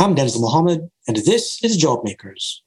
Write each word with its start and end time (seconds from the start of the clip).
I'm 0.00 0.14
Denzil 0.14 0.42
Mohammed, 0.42 0.88
and 1.08 1.16
this 1.16 1.58
is 1.64 1.76
JobMakers. 1.76 2.60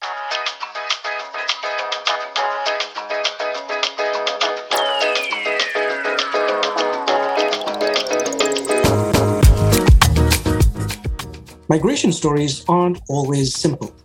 Migration 11.69 12.11
stories 12.11 12.65
aren't 12.67 12.99
always 13.07 13.55
simple. 13.55 13.95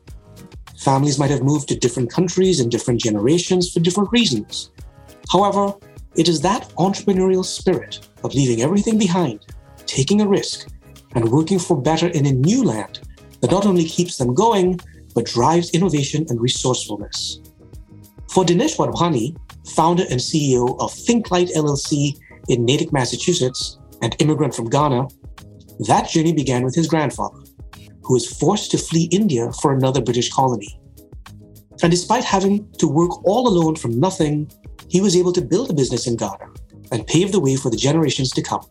Families 0.78 1.18
might 1.18 1.30
have 1.30 1.42
moved 1.42 1.66
to 1.70 1.76
different 1.76 2.08
countries 2.08 2.60
in 2.60 2.68
different 2.68 3.00
generations 3.00 3.72
for 3.72 3.80
different 3.80 4.12
reasons. 4.12 4.70
However, 5.32 5.74
it 6.14 6.28
is 6.28 6.40
that 6.42 6.68
entrepreneurial 6.78 7.44
spirit 7.44 8.08
of 8.22 8.36
leaving 8.36 8.62
everything 8.62 8.98
behind, 8.98 9.46
taking 9.84 10.20
a 10.20 10.28
risk, 10.28 10.68
and 11.16 11.28
working 11.28 11.58
for 11.58 11.76
better 11.76 12.06
in 12.06 12.26
a 12.26 12.32
new 12.32 12.62
land 12.62 13.00
that 13.40 13.50
not 13.50 13.66
only 13.66 13.84
keeps 13.84 14.16
them 14.16 14.34
going, 14.34 14.80
but 15.14 15.26
drives 15.26 15.70
innovation 15.70 16.26
and 16.28 16.40
resourcefulness. 16.40 17.40
For 18.30 18.44
Dinesh 18.44 18.76
Wadhwani, 18.76 19.36
founder 19.74 20.04
and 20.10 20.20
CEO 20.20 20.78
of 20.80 20.92
ThinkLite 20.92 21.54
LLC 21.54 22.18
in 22.48 22.64
Natick, 22.64 22.92
Massachusetts, 22.92 23.78
and 24.02 24.14
immigrant 24.18 24.54
from 24.54 24.68
Ghana, 24.68 25.08
that 25.88 26.08
journey 26.08 26.32
began 26.32 26.64
with 26.64 26.74
his 26.74 26.86
grandfather, 26.86 27.38
who 28.02 28.14
was 28.14 28.30
forced 28.38 28.70
to 28.70 28.78
flee 28.78 29.08
India 29.10 29.50
for 29.60 29.72
another 29.72 30.02
British 30.02 30.32
colony. 30.32 30.78
And 31.82 31.90
despite 31.90 32.24
having 32.24 32.70
to 32.78 32.88
work 32.88 33.24
all 33.24 33.48
alone 33.48 33.76
from 33.76 33.98
nothing, 33.98 34.50
he 34.88 35.00
was 35.00 35.16
able 35.16 35.32
to 35.32 35.42
build 35.42 35.70
a 35.70 35.74
business 35.74 36.06
in 36.06 36.16
Ghana 36.16 36.46
and 36.92 37.06
pave 37.06 37.32
the 37.32 37.40
way 37.40 37.56
for 37.56 37.70
the 37.70 37.76
generations 37.76 38.30
to 38.32 38.42
come. 38.42 38.64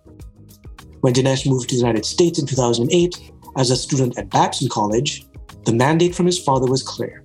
When 1.01 1.13
Dinesh 1.13 1.47
moved 1.47 1.69
to 1.69 1.75
the 1.75 1.81
United 1.81 2.05
States 2.05 2.39
in 2.39 2.47
2008, 2.47 3.31
as 3.55 3.71
a 3.71 3.75
student 3.75 4.17
at 4.17 4.29
Babson 4.29 4.69
College, 4.69 5.25
the 5.65 5.73
mandate 5.73 6.15
from 6.15 6.25
his 6.25 6.39
father 6.39 6.69
was 6.69 6.83
clear 6.83 7.23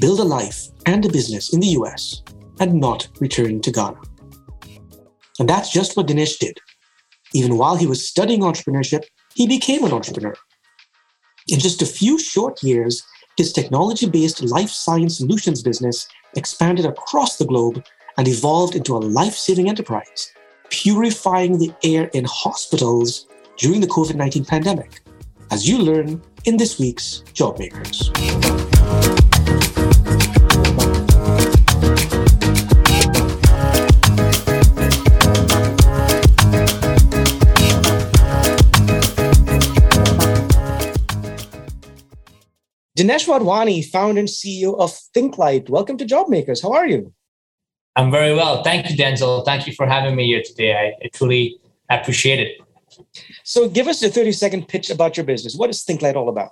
build 0.00 0.20
a 0.20 0.24
life 0.24 0.68
and 0.86 1.04
a 1.04 1.08
business 1.08 1.52
in 1.52 1.60
the 1.60 1.74
US 1.78 2.22
and 2.60 2.74
not 2.74 3.08
return 3.20 3.60
to 3.60 3.70
Ghana. 3.70 4.00
And 5.38 5.48
that's 5.48 5.70
just 5.70 5.96
what 5.96 6.06
Dinesh 6.06 6.38
did. 6.38 6.58
Even 7.34 7.56
while 7.56 7.76
he 7.76 7.86
was 7.86 8.06
studying 8.06 8.40
entrepreneurship, 8.40 9.04
he 9.34 9.46
became 9.46 9.84
an 9.84 9.92
entrepreneur. 9.92 10.34
In 11.48 11.58
just 11.58 11.82
a 11.82 11.86
few 11.86 12.18
short 12.18 12.62
years, 12.62 13.02
his 13.36 13.52
technology 13.52 14.08
based 14.08 14.42
life 14.42 14.70
science 14.70 15.18
solutions 15.18 15.62
business 15.62 16.08
expanded 16.36 16.86
across 16.86 17.36
the 17.36 17.46
globe 17.46 17.84
and 18.16 18.26
evolved 18.26 18.74
into 18.74 18.96
a 18.96 18.98
life 18.98 19.34
saving 19.34 19.68
enterprise, 19.68 20.32
purifying 20.70 21.58
the 21.58 21.72
air 21.84 22.10
in 22.14 22.24
hospitals 22.24 23.26
during 23.56 23.80
the 23.80 23.86
COVID 23.86 24.16
19 24.16 24.44
pandemic 24.46 25.01
as 25.52 25.68
you 25.68 25.76
learn 25.76 26.20
in 26.46 26.56
this 26.56 26.78
week's 26.78 27.22
JobMakers. 27.34 28.08
Dinesh 42.96 43.26
Wadhwani, 43.26 43.84
founder 43.84 44.20
and 44.20 44.28
CEO 44.28 44.78
of 44.78 44.90
ThinkLite. 45.14 45.68
Welcome 45.68 45.98
to 45.98 46.06
Job 46.06 46.30
Makers. 46.30 46.62
How 46.62 46.72
are 46.72 46.86
you? 46.86 47.12
I'm 47.96 48.10
very 48.10 48.34
well. 48.34 48.62
Thank 48.62 48.88
you, 48.88 48.96
Denzil. 48.96 49.44
Thank 49.44 49.66
you 49.66 49.74
for 49.74 49.86
having 49.86 50.16
me 50.16 50.24
here 50.24 50.42
today. 50.42 50.72
I, 50.72 51.04
I 51.04 51.08
truly 51.12 51.58
appreciate 51.90 52.40
it. 52.40 52.58
So 53.44 53.68
give 53.68 53.88
us 53.88 54.02
a 54.02 54.08
30 54.08 54.32
second 54.32 54.68
pitch 54.68 54.90
about 54.90 55.16
your 55.16 55.24
business. 55.24 55.54
What 55.56 55.70
is 55.70 55.84
ThinkLite 55.84 56.16
all 56.16 56.28
about? 56.28 56.50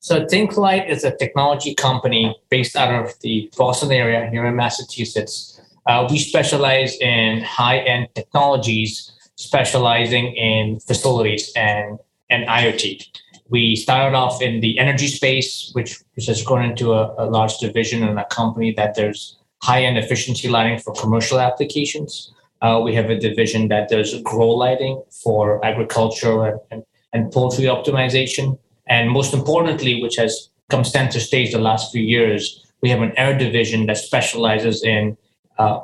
So 0.00 0.24
ThinkLite 0.24 0.88
is 0.88 1.04
a 1.04 1.16
technology 1.16 1.74
company 1.74 2.34
based 2.50 2.74
out 2.74 2.92
of 2.92 3.12
the 3.20 3.48
Boston 3.56 3.92
area 3.92 4.28
here 4.30 4.44
in 4.46 4.56
Massachusetts. 4.56 5.60
Uh, 5.86 6.08
we 6.10 6.18
specialize 6.18 6.96
in 6.98 7.40
high-end 7.42 8.08
technologies, 8.14 9.12
specializing 9.36 10.34
in 10.34 10.80
facilities 10.80 11.52
and, 11.54 11.98
and 12.30 12.48
IoT. 12.48 13.06
We 13.48 13.76
started 13.76 14.16
off 14.16 14.42
in 14.42 14.60
the 14.60 14.78
energy 14.78 15.06
space, 15.06 15.70
which, 15.74 15.98
which 16.14 16.26
has 16.26 16.42
grown 16.42 16.64
into 16.64 16.94
a, 16.94 17.14
a 17.18 17.26
large 17.26 17.58
division 17.58 18.02
and 18.02 18.18
a 18.18 18.24
company 18.24 18.72
that 18.72 18.94
there's 18.94 19.38
high-end 19.62 19.98
efficiency 19.98 20.48
lighting 20.48 20.78
for 20.78 20.92
commercial 20.94 21.38
applications. 21.38 22.32
Uh, 22.62 22.80
we 22.82 22.94
have 22.94 23.10
a 23.10 23.18
division 23.18 23.68
that 23.68 23.88
does 23.88 24.22
grow 24.22 24.48
lighting 24.50 25.02
for 25.10 25.62
agriculture 25.64 26.46
and, 26.46 26.60
and, 26.70 26.84
and, 27.12 27.32
poultry 27.32 27.64
optimization. 27.64 28.56
And 28.86 29.10
most 29.10 29.34
importantly, 29.34 30.00
which 30.00 30.14
has 30.16 30.48
come 30.70 30.84
center 30.84 31.18
stage 31.18 31.50
the 31.52 31.58
last 31.58 31.90
few 31.90 32.02
years, 32.02 32.72
we 32.80 32.88
have 32.88 33.02
an 33.02 33.12
air 33.16 33.36
division 33.36 33.86
that 33.86 33.98
specializes 33.98 34.84
in 34.84 35.16
uh, 35.58 35.80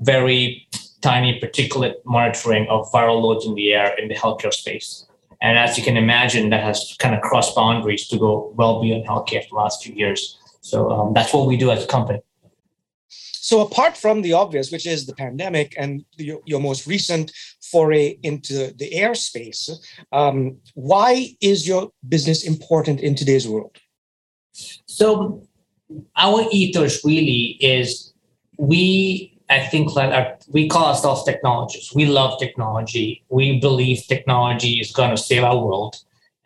very 0.00 0.66
tiny 1.02 1.38
particulate 1.38 1.96
monitoring 2.06 2.66
of 2.68 2.90
viral 2.90 3.20
loads 3.20 3.44
in 3.44 3.54
the 3.54 3.74
air 3.74 3.94
in 3.98 4.08
the 4.08 4.14
healthcare 4.14 4.54
space. 4.54 5.06
And 5.42 5.58
as 5.58 5.76
you 5.76 5.84
can 5.84 5.96
imagine, 5.96 6.50
that 6.50 6.62
has 6.62 6.96
kind 6.98 7.14
of 7.14 7.20
crossed 7.20 7.54
boundaries 7.54 8.06
to 8.08 8.18
go 8.18 8.52
well 8.56 8.80
beyond 8.80 9.06
healthcare 9.06 9.42
for 9.42 9.50
the 9.50 9.56
last 9.56 9.84
few 9.84 9.94
years. 9.94 10.38
So 10.60 10.90
um, 10.90 11.12
that's 11.12 11.34
what 11.34 11.46
we 11.46 11.56
do 11.56 11.70
as 11.70 11.84
a 11.84 11.86
company. 11.86 12.20
So, 13.42 13.60
apart 13.60 13.96
from 13.96 14.22
the 14.22 14.34
obvious, 14.34 14.70
which 14.70 14.86
is 14.86 15.06
the 15.06 15.14
pandemic 15.14 15.74
and 15.76 16.04
your, 16.16 16.40
your 16.46 16.60
most 16.60 16.86
recent 16.86 17.32
foray 17.60 18.16
into 18.22 18.72
the 18.74 18.90
airspace, 18.92 19.68
um, 20.12 20.58
why 20.74 21.34
is 21.40 21.66
your 21.66 21.90
business 22.08 22.44
important 22.46 23.00
in 23.00 23.16
today's 23.16 23.48
world? 23.48 23.76
So, 24.86 25.42
our 26.16 26.46
ethos 26.52 27.04
really 27.04 27.58
is 27.60 28.14
we, 28.58 29.36
I 29.50 29.60
think, 29.66 29.96
like 29.96 30.40
we 30.48 30.68
call 30.68 30.86
ourselves 30.86 31.24
technologists. 31.24 31.92
We 31.92 32.06
love 32.06 32.38
technology. 32.38 33.24
We 33.28 33.58
believe 33.58 34.06
technology 34.06 34.74
is 34.74 34.92
going 34.92 35.10
to 35.10 35.16
save 35.16 35.42
our 35.42 35.58
world. 35.58 35.96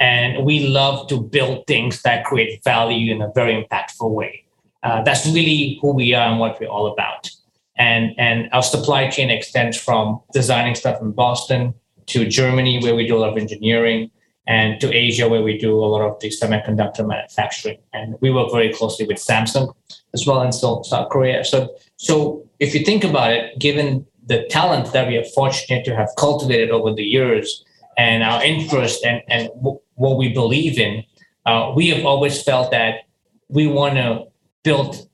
And 0.00 0.44
we 0.44 0.66
love 0.66 1.08
to 1.08 1.20
build 1.20 1.66
things 1.66 2.02
that 2.02 2.24
create 2.24 2.64
value 2.64 3.14
in 3.14 3.22
a 3.22 3.30
very 3.34 3.54
impactful 3.62 4.10
way. 4.10 4.45
Uh, 4.86 5.02
that's 5.02 5.26
really 5.26 5.78
who 5.82 5.92
we 5.92 6.14
are 6.14 6.28
and 6.30 6.38
what 6.38 6.60
we're 6.60 6.68
all 6.68 6.86
about. 6.86 7.28
And, 7.76 8.14
and 8.18 8.48
our 8.52 8.62
supply 8.62 9.10
chain 9.10 9.30
extends 9.30 9.76
from 9.76 10.20
designing 10.32 10.76
stuff 10.76 11.02
in 11.02 11.10
Boston 11.10 11.74
to 12.12 12.18
Germany, 12.24 12.78
where 12.80 12.94
we 12.94 13.04
do 13.04 13.16
a 13.16 13.20
lot 13.24 13.30
of 13.30 13.36
engineering, 13.36 14.12
and 14.46 14.80
to 14.80 14.86
Asia, 14.94 15.28
where 15.28 15.42
we 15.42 15.58
do 15.58 15.72
a 15.86 15.88
lot 15.94 16.02
of 16.08 16.20
the 16.20 16.28
semiconductor 16.30 17.04
manufacturing. 17.04 17.78
And 17.92 18.14
we 18.20 18.30
work 18.30 18.52
very 18.52 18.72
closely 18.72 19.04
with 19.08 19.16
Samsung 19.16 19.74
as 20.14 20.24
well 20.24 20.40
in 20.42 20.52
South 20.52 21.08
Korea. 21.10 21.44
So, 21.44 21.74
so 21.96 22.48
if 22.60 22.72
you 22.72 22.84
think 22.84 23.02
about 23.02 23.32
it, 23.32 23.58
given 23.58 24.06
the 24.24 24.46
talent 24.50 24.92
that 24.92 25.08
we 25.08 25.16
are 25.16 25.24
fortunate 25.40 25.84
to 25.86 25.96
have 25.96 26.10
cultivated 26.16 26.70
over 26.70 26.94
the 26.94 27.02
years 27.02 27.64
and 27.98 28.22
our 28.22 28.40
interest 28.44 29.04
and, 29.04 29.20
and 29.26 29.48
w- 29.56 29.80
what 29.96 30.16
we 30.16 30.28
believe 30.32 30.78
in, 30.78 31.02
uh, 31.44 31.72
we 31.74 31.88
have 31.88 32.06
always 32.06 32.40
felt 32.40 32.70
that 32.70 33.00
we 33.48 33.66
want 33.66 33.94
to 33.94 34.26
build 34.66 35.08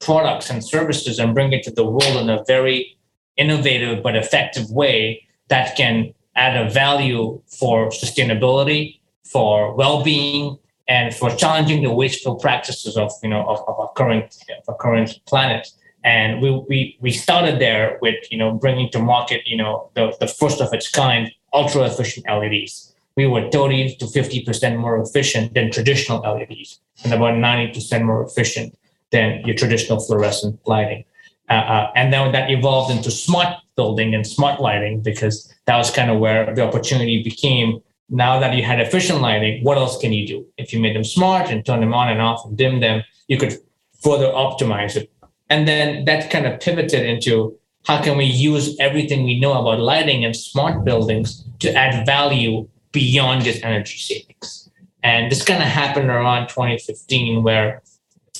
products 0.00 0.50
and 0.50 0.64
services 0.64 1.20
and 1.20 1.32
bring 1.32 1.52
it 1.52 1.62
to 1.62 1.70
the 1.70 1.84
world 1.84 2.16
in 2.22 2.28
a 2.28 2.42
very 2.44 2.98
innovative 3.36 4.02
but 4.02 4.16
effective 4.16 4.68
way 4.70 5.22
that 5.48 5.76
can 5.76 6.12
add 6.34 6.54
a 6.56 6.68
value 6.68 7.40
for 7.46 7.88
sustainability, 7.90 8.98
for 9.24 9.74
well-being, 9.74 10.58
and 10.88 11.14
for 11.14 11.30
challenging 11.30 11.82
the 11.84 11.92
wasteful 11.92 12.34
practices 12.34 12.96
of 12.96 13.10
you 13.22 13.30
know 13.32 13.42
of, 13.52 13.58
of 13.68 13.78
our 13.78 13.92
current 13.98 14.28
of 14.60 14.64
our 14.68 14.76
current 14.76 15.10
planet. 15.26 15.68
And 16.02 16.42
we, 16.42 16.50
we 16.68 16.78
we 17.00 17.10
started 17.12 17.60
there 17.60 17.98
with 18.02 18.20
you 18.30 18.38
know 18.38 18.50
bringing 18.64 18.90
to 18.90 18.98
market 18.98 19.40
you 19.46 19.56
know 19.56 19.90
the, 19.94 20.04
the 20.18 20.28
first 20.40 20.60
of 20.60 20.68
its 20.72 20.88
kind 20.90 21.30
ultra 21.52 21.82
efficient 21.82 22.26
LEDs. 22.28 22.92
We 23.16 23.26
were 23.26 23.50
30 23.50 23.96
to 23.96 24.06
50 24.06 24.44
percent 24.44 24.78
more 24.78 25.00
efficient 25.00 25.54
than 25.54 25.70
traditional 25.70 26.20
LEDs, 26.20 26.80
and 27.02 27.12
about 27.12 27.38
90 27.38 27.72
percent 27.72 28.04
more 28.04 28.22
efficient 28.24 28.76
than 29.12 29.42
your 29.44 29.54
traditional 29.54 30.00
fluorescent 30.00 30.58
lighting. 30.66 31.04
Uh, 31.48 31.52
uh, 31.52 31.92
and 31.94 32.12
then 32.12 32.32
that 32.32 32.50
evolved 32.50 32.90
into 32.90 33.10
smart 33.10 33.56
building 33.76 34.14
and 34.14 34.26
smart 34.26 34.60
lighting 34.60 35.00
because 35.00 35.52
that 35.66 35.76
was 35.76 35.90
kind 35.90 36.10
of 36.10 36.18
where 36.18 36.54
the 36.54 36.62
opportunity 36.62 37.22
became. 37.22 37.80
Now 38.08 38.38
that 38.40 38.54
you 38.54 38.62
had 38.62 38.80
efficient 38.80 39.20
lighting, 39.20 39.62
what 39.64 39.78
else 39.78 39.98
can 39.98 40.12
you 40.12 40.26
do? 40.26 40.46
If 40.56 40.72
you 40.72 40.80
made 40.80 40.96
them 40.96 41.04
smart 41.04 41.50
and 41.50 41.64
turn 41.64 41.80
them 41.80 41.94
on 41.94 42.08
and 42.08 42.20
off 42.20 42.44
and 42.44 42.56
dim 42.56 42.80
them, 42.80 43.02
you 43.28 43.38
could 43.38 43.54
further 44.00 44.26
optimize 44.26 44.96
it. 44.96 45.10
And 45.50 45.66
then 45.66 46.04
that 46.06 46.30
kind 46.30 46.46
of 46.46 46.60
pivoted 46.60 47.04
into 47.04 47.56
how 47.84 48.02
can 48.02 48.16
we 48.16 48.24
use 48.24 48.76
everything 48.80 49.24
we 49.24 49.38
know 49.38 49.52
about 49.60 49.78
lighting 49.78 50.24
and 50.24 50.34
smart 50.34 50.84
buildings 50.84 51.44
to 51.60 51.72
add 51.72 52.04
value 52.04 52.68
beyond 52.92 53.44
just 53.44 53.62
energy 53.62 53.98
savings. 53.98 54.70
And 55.02 55.30
this 55.30 55.44
kind 55.44 55.62
of 55.62 55.68
happened 55.68 56.08
around 56.08 56.48
2015, 56.48 57.44
where 57.44 57.82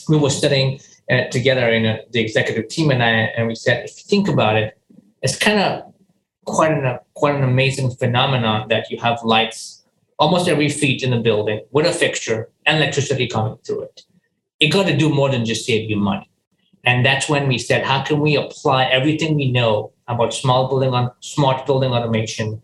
we 0.08 0.16
were 0.16 0.30
studying 0.30 0.80
uh, 1.10 1.24
together 1.30 1.68
in 1.68 1.84
a, 1.86 2.00
the 2.10 2.20
executive 2.20 2.68
team 2.68 2.90
and 2.90 3.02
I, 3.02 3.10
and 3.36 3.48
we 3.48 3.54
said, 3.54 3.84
if 3.84 3.96
you 3.96 4.04
think 4.06 4.28
about 4.28 4.56
it, 4.56 4.78
it's 5.22 5.36
kind 5.36 5.60
of 5.60 5.92
quite 6.44 6.72
an 6.72 6.98
quite 7.14 7.34
an 7.34 7.42
amazing 7.42 7.90
phenomenon 7.90 8.68
that 8.68 8.90
you 8.90 8.98
have 8.98 9.18
lights 9.24 9.84
almost 10.18 10.48
every 10.48 10.68
feet 10.68 11.02
in 11.02 11.10
the 11.10 11.18
building 11.18 11.60
with 11.72 11.86
a 11.86 11.92
fixture 11.92 12.48
and 12.64 12.78
electricity 12.78 13.26
coming 13.26 13.56
through 13.66 13.82
it. 13.82 14.02
It 14.60 14.68
got 14.68 14.86
to 14.86 14.96
do 14.96 15.10
more 15.10 15.30
than 15.30 15.44
just 15.44 15.66
save 15.66 15.90
you 15.90 15.96
money. 15.96 16.30
And 16.84 17.04
that's 17.04 17.28
when 17.28 17.48
we 17.48 17.58
said, 17.58 17.84
how 17.84 18.02
can 18.02 18.20
we 18.20 18.36
apply 18.36 18.84
everything 18.84 19.34
we 19.34 19.50
know 19.50 19.92
about 20.08 20.32
small 20.32 20.68
building 20.68 20.94
on 20.94 21.10
smart 21.20 21.66
building 21.66 21.90
automation, 21.90 22.62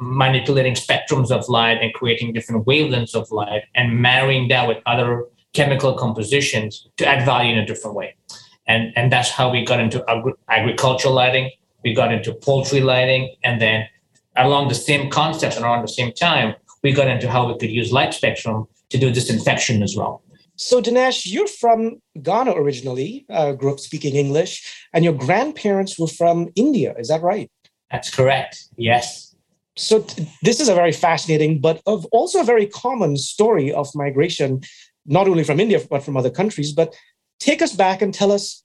manipulating 0.00 0.74
spectrums 0.74 1.30
of 1.30 1.48
light 1.48 1.78
and 1.80 1.94
creating 1.94 2.32
different 2.32 2.66
wavelengths 2.66 3.14
of 3.14 3.30
light 3.30 3.62
and 3.74 4.00
marrying 4.00 4.48
that 4.48 4.66
with 4.66 4.78
other 4.84 5.24
chemical 5.56 5.94
compositions 5.94 6.86
to 6.98 7.06
add 7.06 7.24
value 7.24 7.52
in 7.52 7.58
a 7.58 7.66
different 7.66 7.96
way. 7.96 8.14
And, 8.68 8.92
and 8.96 9.10
that's 9.12 9.30
how 9.30 9.50
we 9.50 9.64
got 9.64 9.80
into 9.80 10.04
agri- 10.08 10.34
agricultural 10.48 11.14
lighting, 11.14 11.50
we 11.84 11.94
got 11.94 12.12
into 12.12 12.34
poultry 12.34 12.80
lighting, 12.80 13.34
and 13.42 13.60
then 13.60 13.88
along 14.36 14.68
the 14.68 14.74
same 14.74 15.10
concepts 15.10 15.56
and 15.56 15.64
around 15.64 15.82
the 15.82 15.96
same 16.00 16.12
time, 16.12 16.54
we 16.82 16.92
got 16.92 17.08
into 17.08 17.28
how 17.30 17.42
we 17.48 17.58
could 17.58 17.70
use 17.70 17.92
light 17.92 18.12
spectrum 18.12 18.66
to 18.90 18.98
do 18.98 19.10
disinfection 19.10 19.82
as 19.82 19.96
well. 19.96 20.22
So, 20.56 20.80
Dinesh, 20.80 21.30
you're 21.30 21.46
from 21.46 22.00
Ghana 22.22 22.52
originally, 22.52 23.26
uh, 23.28 23.52
grew 23.52 23.72
up 23.72 23.80
speaking 23.80 24.14
English, 24.14 24.52
and 24.94 25.04
your 25.04 25.12
grandparents 25.12 25.98
were 25.98 26.06
from 26.06 26.48
India. 26.54 26.94
Is 26.98 27.08
that 27.08 27.22
right? 27.22 27.50
That's 27.90 28.10
correct. 28.14 28.64
Yes. 28.76 29.34
So, 29.76 30.00
t- 30.00 30.26
this 30.42 30.58
is 30.58 30.68
a 30.70 30.74
very 30.74 30.92
fascinating, 30.92 31.60
but 31.60 31.82
of 31.86 32.06
also 32.06 32.40
a 32.40 32.44
very 32.44 32.66
common 32.66 33.18
story 33.18 33.70
of 33.70 33.86
migration, 33.94 34.62
not 35.06 35.28
only 35.28 35.44
from 35.44 35.60
India, 35.60 35.80
but 35.90 36.02
from 36.02 36.16
other 36.16 36.30
countries. 36.30 36.72
But 36.72 36.94
take 37.38 37.62
us 37.62 37.74
back 37.74 38.02
and 38.02 38.12
tell 38.12 38.32
us 38.32 38.62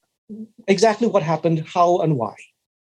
exactly 0.68 1.08
what 1.08 1.24
happened, 1.24 1.66
how, 1.68 2.00
and 2.00 2.18
why. 2.18 2.36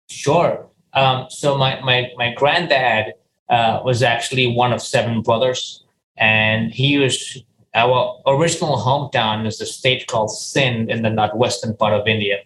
Sure. 0.09 0.67
Um, 0.93 1.27
so, 1.29 1.57
my, 1.57 1.79
my, 1.81 2.09
my 2.17 2.33
granddad 2.33 3.13
uh, 3.49 3.81
was 3.83 4.01
actually 4.03 4.47
one 4.47 4.73
of 4.73 4.81
seven 4.81 5.21
brothers, 5.21 5.83
and 6.17 6.71
he 6.71 6.97
was 6.97 7.43
our 7.75 8.19
original 8.25 8.77
hometown 8.77 9.45
is 9.45 9.61
a 9.61 9.65
state 9.65 10.07
called 10.07 10.31
Sindh 10.31 10.89
in 10.89 11.03
the 11.03 11.09
northwestern 11.09 11.75
part 11.75 11.93
of 11.93 12.07
India. 12.07 12.37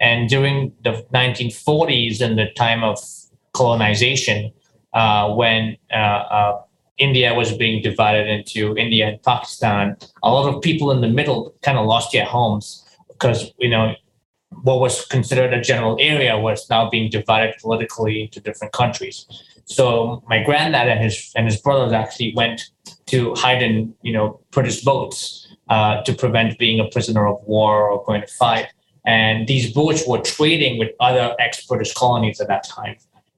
And 0.00 0.28
during 0.28 0.72
the 0.82 1.06
1940s, 1.12 2.20
in 2.20 2.36
the 2.36 2.46
time 2.56 2.82
of 2.82 2.98
colonization, 3.52 4.52
uh, 4.92 5.32
when 5.34 5.76
uh, 5.92 5.96
uh, 5.96 6.62
India 6.98 7.34
was 7.34 7.56
being 7.56 7.82
divided 7.82 8.28
into 8.28 8.76
India 8.76 9.08
and 9.08 9.22
Pakistan, 9.22 9.96
a 10.22 10.30
lot 10.30 10.52
of 10.52 10.62
people 10.62 10.90
in 10.90 11.00
the 11.00 11.08
middle 11.08 11.54
kind 11.62 11.78
of 11.78 11.86
lost 11.86 12.12
their 12.12 12.24
homes 12.24 12.84
because, 13.08 13.52
you 13.58 13.68
know, 13.68 13.94
what 14.62 14.80
was 14.80 15.04
considered 15.06 15.52
a 15.52 15.60
general 15.60 15.96
area 16.00 16.38
was 16.38 16.68
now 16.70 16.88
being 16.88 17.10
divided 17.10 17.54
politically 17.60 18.22
into 18.22 18.40
different 18.40 18.72
countries. 18.72 19.26
So 19.64 20.22
my 20.28 20.42
granddad 20.42 20.88
and 20.88 21.00
his 21.02 21.32
and 21.34 21.46
his 21.46 21.60
brothers 21.60 21.92
actually 21.92 22.34
went 22.36 22.70
to 23.06 23.34
hide 23.34 23.62
in 23.62 23.94
you 24.02 24.12
know 24.12 24.40
British 24.50 24.82
boats 24.82 25.48
uh, 25.68 26.02
to 26.02 26.12
prevent 26.12 26.58
being 26.58 26.80
a 26.80 26.84
prisoner 26.84 27.26
of 27.26 27.42
war 27.44 27.88
or 27.88 28.04
going 28.04 28.20
to 28.20 28.26
fight. 28.26 28.68
And 29.06 29.46
these 29.46 29.72
boats 29.72 30.06
were 30.06 30.20
trading 30.20 30.78
with 30.78 30.90
other 30.98 31.34
ex-British 31.38 31.92
colonies 31.92 32.40
at 32.40 32.48
that 32.48 32.64
time. 32.64 32.96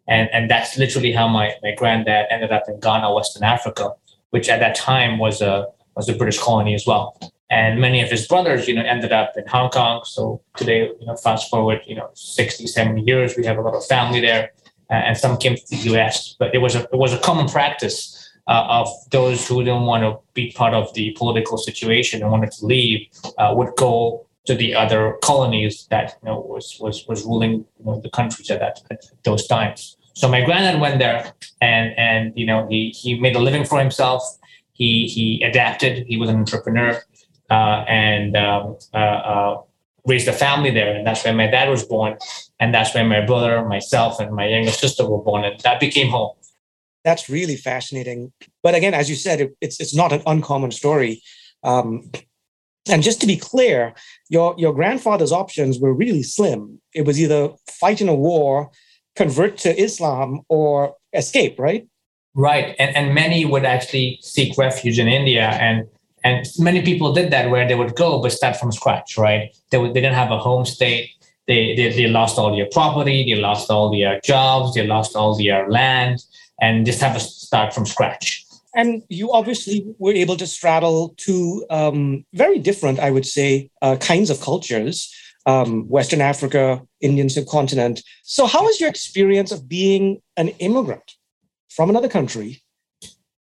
And, 0.08 0.28
and 0.32 0.50
that's 0.50 0.76
literally 0.78 1.12
how 1.12 1.28
my, 1.28 1.54
my 1.62 1.74
granddad 1.76 2.26
ended 2.30 2.52
up 2.52 2.64
in 2.68 2.78
Ghana, 2.80 3.12
Western 3.12 3.42
Africa, 3.42 3.92
which 4.30 4.48
at 4.48 4.60
that 4.60 4.74
time 4.74 5.18
was 5.18 5.40
a 5.40 5.66
was 5.96 6.08
a 6.10 6.14
British 6.14 6.38
colony 6.38 6.74
as 6.74 6.86
well. 6.86 7.18
And 7.48 7.80
many 7.80 8.02
of 8.02 8.10
his 8.10 8.26
brothers, 8.26 8.68
you 8.68 8.74
know, 8.74 8.82
ended 8.82 9.12
up 9.12 9.32
in 9.36 9.46
Hong 9.46 9.70
Kong. 9.70 10.02
So 10.04 10.42
today, 10.56 10.90
you 11.00 11.06
know, 11.06 11.16
fast 11.16 11.48
forward, 11.48 11.80
you 11.86 11.94
know, 11.94 12.10
60, 12.12 12.66
70 12.66 13.00
years, 13.00 13.34
we 13.36 13.46
have 13.46 13.56
a 13.56 13.62
lot 13.62 13.74
of 13.74 13.86
family 13.86 14.20
there 14.20 14.50
uh, 14.90 14.94
and 14.94 15.16
some 15.16 15.36
came 15.36 15.56
to 15.56 15.68
the 15.70 15.76
U.S. 15.90 16.36
But 16.38 16.54
it 16.54 16.58
was 16.58 16.74
a 16.74 16.82
it 16.92 16.96
was 16.96 17.12
a 17.12 17.18
common 17.18 17.48
practice 17.48 18.30
uh, 18.46 18.66
of 18.68 18.88
those 19.10 19.46
who 19.46 19.64
didn't 19.64 19.82
want 19.82 20.02
to 20.02 20.18
be 20.34 20.52
part 20.52 20.74
of 20.74 20.92
the 20.94 21.12
political 21.12 21.58
situation 21.58 22.22
and 22.22 22.30
wanted 22.30 22.52
to 22.52 22.66
leave 22.66 23.08
uh, 23.38 23.52
would 23.56 23.74
go 23.76 24.25
to 24.46 24.54
the 24.54 24.74
other 24.74 25.16
colonies 25.22 25.86
that 25.90 26.16
you 26.22 26.28
know 26.28 26.40
was 26.40 26.76
was 26.80 27.06
was 27.08 27.24
ruling 27.24 27.52
you 27.52 27.84
know, 27.84 28.00
the 28.00 28.10
countries 28.10 28.50
at 28.50 28.60
that 28.60 28.80
at 28.90 29.04
those 29.24 29.46
times. 29.46 29.96
So 30.14 30.28
my 30.28 30.42
granddad 30.42 30.80
went 30.80 30.98
there 30.98 31.32
and 31.60 31.94
and 31.98 32.32
you 32.36 32.46
know 32.46 32.66
he 32.68 32.90
he 32.90 33.18
made 33.18 33.36
a 33.36 33.40
living 33.40 33.64
for 33.64 33.78
himself. 33.78 34.22
He 34.72 35.06
he 35.08 35.42
adapted. 35.42 36.06
He 36.06 36.16
was 36.16 36.30
an 36.30 36.36
entrepreneur 36.36 37.02
uh, 37.50 37.84
and 37.88 38.36
um, 38.36 38.76
uh, 38.94 38.96
uh, 38.96 39.62
raised 40.04 40.28
a 40.28 40.32
family 40.32 40.70
there, 40.70 40.94
and 40.94 41.06
that's 41.06 41.24
where 41.24 41.34
my 41.34 41.46
dad 41.46 41.68
was 41.68 41.84
born, 41.84 42.16
and 42.60 42.74
that's 42.74 42.94
where 42.94 43.04
my 43.04 43.24
brother, 43.24 43.64
myself, 43.64 44.20
and 44.20 44.34
my 44.34 44.46
younger 44.46 44.70
sister 44.70 45.06
were 45.08 45.22
born, 45.22 45.44
and 45.44 45.58
that 45.60 45.80
became 45.80 46.08
home. 46.08 46.32
That's 47.04 47.28
really 47.28 47.56
fascinating. 47.56 48.32
But 48.62 48.74
again, 48.74 48.94
as 48.94 49.08
you 49.08 49.16
said, 49.16 49.40
it, 49.40 49.56
it's 49.60 49.80
it's 49.80 49.94
not 49.94 50.12
an 50.12 50.22
uncommon 50.26 50.70
story. 50.70 51.22
Um, 51.62 52.10
and 52.88 53.02
just 53.02 53.20
to 53.20 53.26
be 53.26 53.36
clear, 53.36 53.94
your 54.28 54.54
your 54.58 54.72
grandfather's 54.72 55.32
options 55.32 55.78
were 55.78 55.92
really 55.92 56.22
slim. 56.22 56.80
It 56.94 57.06
was 57.06 57.20
either 57.20 57.50
fight 57.68 58.00
in 58.00 58.08
a 58.08 58.14
war, 58.14 58.70
convert 59.14 59.58
to 59.58 59.80
Islam, 59.80 60.42
or 60.48 60.94
escape. 61.12 61.58
Right. 61.58 61.86
Right, 62.34 62.76
and 62.78 62.94
and 62.94 63.14
many 63.14 63.44
would 63.46 63.64
actually 63.64 64.18
seek 64.20 64.58
refuge 64.58 64.98
in 64.98 65.08
India. 65.08 65.48
And 65.48 65.88
and 66.22 66.46
many 66.58 66.82
people 66.82 67.12
did 67.12 67.30
that 67.30 67.50
where 67.50 67.66
they 67.66 67.74
would 67.74 67.94
go 67.94 68.20
but 68.20 68.32
start 68.32 68.56
from 68.56 68.72
scratch 68.72 69.16
right? 69.16 69.56
They, 69.70 69.78
would, 69.78 69.94
they 69.94 70.00
didn't 70.00 70.16
have 70.16 70.32
a 70.32 70.38
home 70.38 70.66
state. 70.66 71.10
They, 71.46 71.76
they, 71.76 71.90
they 71.90 72.08
lost 72.08 72.38
all 72.38 72.54
their 72.54 72.66
property. 72.72 73.24
They 73.24 73.40
lost 73.40 73.70
all 73.70 73.90
their 73.90 74.20
jobs. 74.24 74.74
They 74.74 74.84
lost 74.84 75.14
all 75.14 75.36
their 75.36 75.68
land. 75.70 76.24
And 76.60 76.84
just 76.84 77.00
have 77.00 77.14
to 77.14 77.20
start 77.20 77.72
from 77.72 77.86
scratch 77.86 78.45
and 78.76 79.02
you 79.08 79.32
obviously 79.32 79.84
were 79.98 80.12
able 80.12 80.36
to 80.36 80.46
straddle 80.46 81.14
two 81.16 81.64
um, 81.70 82.24
very 82.34 82.58
different 82.58 83.00
i 83.00 83.10
would 83.10 83.26
say 83.26 83.70
uh, 83.82 83.96
kinds 83.96 84.30
of 84.30 84.40
cultures 84.40 85.12
um, 85.46 85.88
western 85.88 86.20
africa 86.20 86.82
indian 87.00 87.28
subcontinent. 87.28 88.02
So 88.22 88.46
how 88.46 88.64
was 88.64 88.80
your 88.80 88.88
experience 88.88 89.52
of 89.52 89.68
being 89.68 90.20
an 90.36 90.48
immigrant 90.58 91.12
from 91.70 91.90
another 91.90 92.08
country 92.08 92.62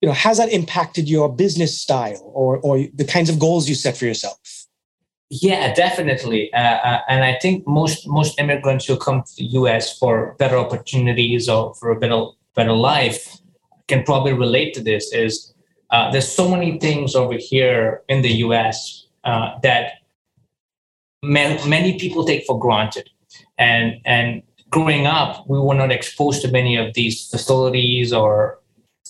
you 0.02 0.08
know 0.08 0.14
has 0.14 0.38
that 0.38 0.52
impacted 0.52 1.08
your 1.10 1.34
business 1.34 1.80
style 1.80 2.32
or 2.34 2.58
or 2.60 2.86
the 2.94 3.06
kinds 3.06 3.30
of 3.30 3.40
goals 3.40 3.68
you 3.70 3.76
set 3.76 3.98
for 3.98 4.06
yourself? 4.06 4.40
Yeah 5.30 5.74
definitely. 5.74 6.54
Uh, 6.54 6.78
uh, 6.90 7.00
and 7.10 7.24
i 7.24 7.38
think 7.42 7.68
most 7.68 8.08
most 8.08 8.40
immigrants 8.40 8.86
who 8.86 8.98
come 8.98 9.24
to 9.24 9.34
the 9.38 9.46
us 9.46 9.98
for 9.98 10.36
better 10.38 10.58
opportunities 10.58 11.50
or 11.50 11.74
for 11.76 11.92
a 11.92 12.00
better 12.00 12.22
better 12.56 12.74
life 12.74 13.38
can 13.88 14.04
probably 14.04 14.34
relate 14.34 14.74
to 14.74 14.82
this 14.82 15.12
is 15.14 15.54
uh, 15.92 16.12
there's 16.12 16.28
so 16.28 16.50
many 16.50 16.80
things 16.80 17.16
over 17.16 17.36
here 17.38 18.02
in 18.10 18.22
the 18.22 18.30
us 18.30 19.08
uh, 19.24 19.58
that 19.62 19.94
many 21.24 21.98
people 21.98 22.24
take 22.24 22.46
for 22.46 22.60
granted 22.60 23.10
and 23.58 24.00
and 24.06 24.44
growing 24.70 25.08
up 25.08 25.48
we 25.50 25.60
were 25.60 25.74
not 25.74 25.92
exposed 25.92 26.42
to 26.42 26.52
many 26.52 26.76
of 26.76 26.94
these 26.94 27.28
facilities 27.30 28.14
or 28.14 28.60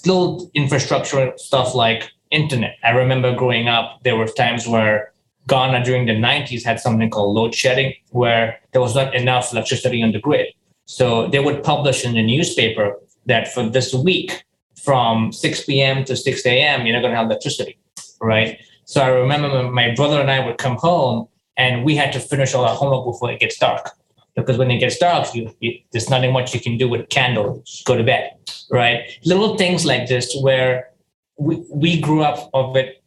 little 0.05 0.49
infrastructure 0.53 1.33
stuff 1.37 1.75
like 1.75 2.11
internet. 2.31 2.77
I 2.83 2.91
remember 2.91 3.35
growing 3.35 3.67
up, 3.67 4.03
there 4.03 4.15
were 4.15 4.27
times 4.27 4.67
where 4.67 5.11
Ghana 5.47 5.83
during 5.83 6.05
the 6.05 6.13
90s 6.13 6.63
had 6.63 6.79
something 6.79 7.09
called 7.09 7.35
load 7.35 7.53
shedding, 7.53 7.93
where 8.11 8.59
there 8.71 8.81
was 8.81 8.95
not 8.95 9.13
enough 9.15 9.51
electricity 9.51 10.01
on 10.01 10.11
the 10.11 10.19
grid. 10.19 10.47
So 10.85 11.27
they 11.27 11.39
would 11.39 11.63
publish 11.63 12.05
in 12.05 12.13
the 12.13 12.23
newspaper 12.23 12.99
that 13.25 13.53
for 13.53 13.67
this 13.67 13.93
week, 13.93 14.43
from 14.83 15.31
6 15.31 15.65
p.m. 15.65 16.03
to 16.05 16.15
6 16.15 16.45
a.m., 16.45 16.85
you're 16.85 16.93
not 16.93 17.01
going 17.01 17.13
to 17.13 17.17
have 17.17 17.27
electricity, 17.27 17.77
right? 18.21 18.59
So 18.85 19.01
I 19.01 19.07
remember 19.07 19.69
my 19.71 19.93
brother 19.95 20.21
and 20.21 20.29
I 20.29 20.45
would 20.45 20.57
come 20.57 20.77
home 20.77 21.27
and 21.57 21.83
we 21.83 21.95
had 21.95 22.11
to 22.13 22.19
finish 22.19 22.53
all 22.53 22.65
our 22.65 22.75
homework 22.75 23.05
before 23.05 23.31
it 23.31 23.39
gets 23.39 23.57
dark 23.57 23.91
because 24.35 24.57
when 24.57 24.69
it 24.69 24.79
gets 24.79 24.97
dark, 24.97 25.33
you, 25.33 25.51
you, 25.59 25.79
there's 25.91 26.09
nothing 26.09 26.33
much 26.33 26.53
you 26.53 26.59
can 26.59 26.77
do 26.77 26.89
with 26.89 27.01
a 27.01 27.05
candle. 27.05 27.63
Just 27.65 27.85
go 27.85 27.95
to 27.97 28.03
bed, 28.03 28.31
right? 28.69 29.09
Little 29.23 29.57
things 29.57 29.85
like 29.85 30.07
this 30.07 30.35
where 30.41 30.91
we, 31.37 31.63
we 31.69 31.99
grew 31.99 32.21
up 32.21 32.49
of 32.53 32.75
it 32.75 33.01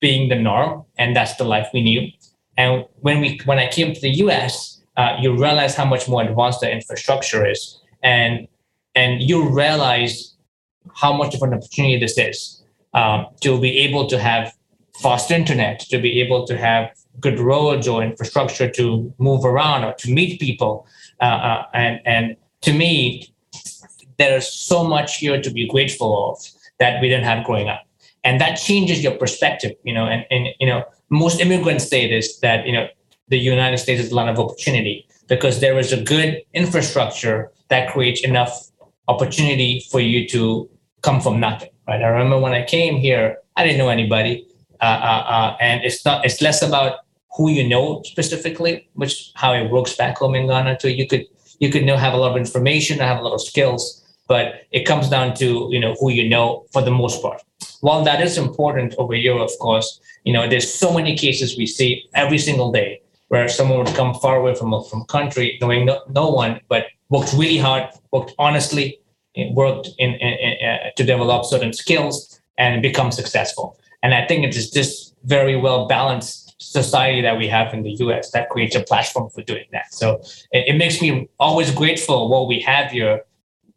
being 0.00 0.28
the 0.28 0.36
norm, 0.36 0.84
and 0.98 1.14
that's 1.14 1.36
the 1.36 1.44
life 1.44 1.68
we 1.72 1.82
knew. 1.82 2.10
And 2.56 2.84
when 3.00 3.20
we 3.20 3.40
when 3.44 3.58
I 3.58 3.68
came 3.68 3.94
to 3.94 4.00
the 4.00 4.10
U.S., 4.24 4.80
uh, 4.96 5.16
you 5.20 5.32
realize 5.32 5.74
how 5.74 5.84
much 5.84 6.08
more 6.08 6.22
advanced 6.22 6.60
the 6.60 6.70
infrastructure 6.70 7.46
is, 7.46 7.80
and 8.02 8.48
and 8.94 9.22
you 9.22 9.48
realize 9.48 10.34
how 10.94 11.12
much 11.12 11.34
of 11.34 11.42
an 11.42 11.54
opportunity 11.54 11.98
this 11.98 12.18
is 12.18 12.62
um, 12.94 13.26
to 13.40 13.60
be 13.60 13.78
able 13.78 14.06
to 14.08 14.18
have 14.18 14.52
fast 15.00 15.30
internet, 15.30 15.80
to 15.80 15.98
be 15.98 16.20
able 16.20 16.46
to 16.46 16.56
have 16.56 16.90
good 17.18 17.38
roads 17.38 17.88
or 17.88 18.02
infrastructure 18.02 18.68
to 18.70 19.12
move 19.18 19.44
around 19.44 19.84
or 19.84 19.94
to 19.94 20.12
meet 20.12 20.40
people. 20.40 20.86
Uh, 21.20 21.24
uh, 21.24 21.66
and 21.74 22.00
and 22.04 22.36
to 22.62 22.72
me, 22.72 23.32
there's 24.18 24.48
so 24.48 24.84
much 24.84 25.18
here 25.18 25.40
to 25.40 25.50
be 25.50 25.66
grateful 25.68 26.30
of 26.30 26.38
that 26.78 27.00
we 27.00 27.08
didn't 27.08 27.24
have 27.24 27.44
growing 27.44 27.68
up, 27.68 27.82
and 28.24 28.40
that 28.40 28.54
changes 28.56 29.02
your 29.02 29.16
perspective. 29.16 29.72
You 29.84 29.94
know, 29.94 30.06
and 30.06 30.24
and 30.30 30.48
you 30.58 30.66
know, 30.66 30.84
most 31.08 31.40
immigrants 31.40 31.88
say 31.88 32.08
this 32.08 32.38
that 32.40 32.66
you 32.66 32.72
know 32.72 32.88
the 33.28 33.38
United 33.38 33.78
States 33.78 34.00
is 34.00 34.12
a 34.12 34.14
land 34.14 34.30
of 34.30 34.38
opportunity 34.38 35.06
because 35.28 35.60
there 35.60 35.78
is 35.78 35.92
a 35.92 36.02
good 36.02 36.42
infrastructure 36.52 37.52
that 37.68 37.92
creates 37.92 38.24
enough 38.24 38.69
opportunity 39.12 39.72
for 39.90 40.00
you 40.00 40.28
to 40.28 40.68
come 41.02 41.20
from 41.20 41.40
nothing 41.40 41.70
right? 41.90 42.02
I 42.02 42.06
remember 42.06 42.38
when 42.38 42.52
I 42.52 42.64
came 42.64 42.96
here, 42.96 43.38
I 43.56 43.64
didn't 43.64 43.78
know 43.78 43.88
anybody, 43.88 44.46
uh, 44.80 45.00
uh, 45.10 45.22
uh, 45.36 45.56
and 45.60 45.84
it's 45.84 46.04
not. 46.04 46.24
It's 46.24 46.40
less 46.40 46.62
about 46.62 47.00
who 47.36 47.50
you 47.50 47.68
know 47.68 48.02
specifically, 48.04 48.88
which 48.94 49.32
how 49.34 49.52
it 49.52 49.70
works 49.70 49.94
back 49.96 50.18
home 50.18 50.34
in 50.34 50.46
Ghana. 50.46 50.78
So 50.80 50.88
you 50.88 51.06
could 51.06 51.26
you 51.58 51.68
could 51.70 51.84
know 51.84 51.96
have 51.96 52.14
a 52.14 52.16
lot 52.16 52.30
of 52.30 52.36
information, 52.36 52.98
have 52.98 53.18
a 53.18 53.22
lot 53.22 53.34
of 53.34 53.42
skills, 53.42 53.82
but 54.28 54.62
it 54.70 54.84
comes 54.84 55.10
down 55.10 55.34
to 55.36 55.68
you 55.70 55.80
know 55.80 55.94
who 56.00 56.10
you 56.10 56.28
know 56.28 56.64
for 56.72 56.82
the 56.82 56.90
most 57.02 57.20
part. 57.20 57.42
While 57.80 58.04
that 58.04 58.20
is 58.22 58.38
important 58.38 58.94
over 58.98 59.14
here, 59.14 59.38
of 59.38 59.52
course, 59.60 60.00
you 60.24 60.32
know 60.32 60.48
there's 60.48 60.72
so 60.72 60.94
many 60.94 61.16
cases 61.16 61.58
we 61.58 61.66
see 61.66 61.90
every 62.14 62.38
single 62.38 62.70
day 62.72 63.02
where 63.28 63.48
someone 63.48 63.78
would 63.78 63.94
come 63.94 64.14
far 64.14 64.36
away 64.36 64.54
from 64.54 64.70
from 64.84 65.04
country, 65.04 65.58
knowing 65.60 65.86
no, 65.86 66.00
no 66.08 66.30
one, 66.30 66.60
but 66.68 66.86
worked 67.10 67.32
really 67.34 67.58
hard, 67.58 67.84
worked 68.12 68.32
honestly, 68.38 68.99
worked 69.52 69.88
in, 69.98 70.14
in, 70.14 70.32
in 70.32 70.68
uh, 70.68 70.90
to 70.96 71.04
develop 71.04 71.44
certain 71.44 71.72
skills 71.72 72.40
and 72.58 72.82
become 72.82 73.10
successful. 73.12 73.78
And 74.02 74.14
I 74.14 74.26
think 74.26 74.44
it 74.44 74.56
is 74.56 74.70
just 74.70 75.14
very 75.24 75.56
well 75.56 75.86
balanced 75.86 76.54
society 76.58 77.22
that 77.22 77.38
we 77.38 77.48
have 77.48 77.72
in 77.72 77.82
the 77.82 77.92
US 78.04 78.30
that 78.32 78.50
creates 78.50 78.76
a 78.76 78.82
platform 78.82 79.30
for 79.30 79.42
doing 79.42 79.64
that. 79.72 79.92
So 79.92 80.20
it, 80.52 80.68
it 80.68 80.76
makes 80.76 81.00
me 81.00 81.28
always 81.38 81.70
grateful 81.70 82.28
what 82.28 82.48
we 82.48 82.60
have 82.60 82.90
here. 82.90 83.22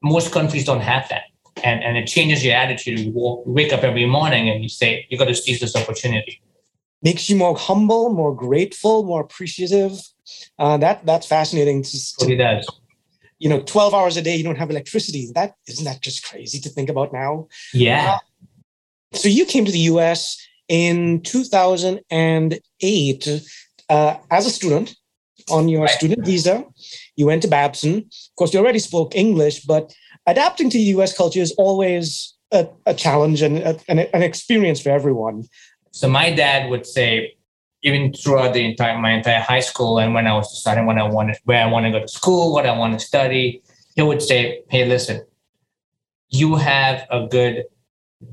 Most 0.01 0.31
countries 0.31 0.65
don't 0.65 0.81
have 0.81 1.07
that. 1.09 1.23
And, 1.63 1.83
and 1.83 1.97
it 1.97 2.07
changes 2.07 2.43
your 2.43 2.55
attitude. 2.55 2.99
You, 2.99 3.11
walk, 3.11 3.45
you 3.45 3.53
wake 3.53 3.71
up 3.71 3.83
every 3.83 4.05
morning 4.05 4.49
and 4.49 4.63
you 4.63 4.69
say, 4.69 5.05
you 5.09 5.17
got 5.17 5.25
to 5.25 5.35
seize 5.35 5.59
this 5.59 5.75
opportunity 5.75 6.41
makes 7.03 7.29
you 7.29 7.35
more 7.35 7.55
humble, 7.55 8.13
more 8.13 8.35
grateful, 8.35 9.03
more 9.03 9.21
appreciative. 9.21 9.99
Uh, 10.57 10.77
that 10.77 11.05
that's 11.05 11.27
fascinating. 11.27 11.83
To, 11.83 12.15
to, 12.19 12.35
does. 12.35 12.67
You 13.43 13.49
know, 13.49 13.61
twelve 13.61 13.93
hours 13.93 14.17
a 14.17 14.21
day 14.21 14.35
you 14.37 14.43
don't 14.43 14.61
have 14.63 14.71
electricity. 14.71 15.29
That 15.35 15.55
isn't 15.67 15.85
that 15.85 16.01
just 16.01 16.23
crazy 16.29 16.59
to 16.61 16.69
think 16.69 16.89
about 16.89 17.11
now? 17.11 17.47
Yeah. 17.73 18.13
Uh, 18.13 18.19
so 19.13 19.27
you 19.27 19.45
came 19.45 19.65
to 19.65 19.71
the 19.71 19.85
U.S. 19.93 20.37
in 20.67 21.21
2008 21.21 23.27
uh, 23.89 24.15
as 24.31 24.45
a 24.45 24.49
student 24.49 24.95
on 25.49 25.67
your 25.67 25.81
right. 25.81 25.89
student 25.89 26.25
visa. 26.25 26.65
You 27.15 27.27
went 27.27 27.41
to 27.43 27.47
Babson. 27.47 27.97
Of 27.97 28.35
course, 28.37 28.53
you 28.53 28.59
already 28.59 28.79
spoke 28.79 29.15
English, 29.15 29.65
but 29.65 29.93
adapting 30.25 30.69
to 30.71 30.79
U.S. 30.79 31.15
culture 31.15 31.41
is 31.41 31.53
always 31.57 32.33
a, 32.51 32.67
a 32.85 32.93
challenge 32.93 33.41
and 33.41 33.57
a, 33.57 33.79
an, 33.87 33.99
an 33.99 34.23
experience 34.23 34.79
for 34.79 34.89
everyone. 34.89 35.43
So 35.91 36.07
my 36.07 36.31
dad 36.31 36.69
would 36.69 36.85
say, 36.85 37.35
even 37.83 38.13
throughout 38.13 38.53
the 38.53 38.63
entire 38.63 38.97
my 38.97 39.11
entire 39.11 39.41
high 39.41 39.59
school 39.59 39.99
and 39.99 40.13
when 40.13 40.25
I 40.25 40.33
was 40.33 40.49
deciding 40.49 40.85
when 40.85 40.97
I 40.97 41.03
wanted 41.03 41.37
where 41.43 41.61
I 41.61 41.67
want 41.67 41.85
to 41.85 41.91
go 41.91 41.99
to 41.99 42.07
school, 42.07 42.53
what 42.53 42.65
I 42.65 42.75
want 42.77 42.93
to 42.93 43.05
study, 43.05 43.61
he 43.95 44.01
would 44.01 44.21
say, 44.21 44.63
"Hey, 44.69 44.85
listen, 44.85 45.25
you 46.29 46.55
have 46.55 47.05
a 47.11 47.27
good 47.27 47.65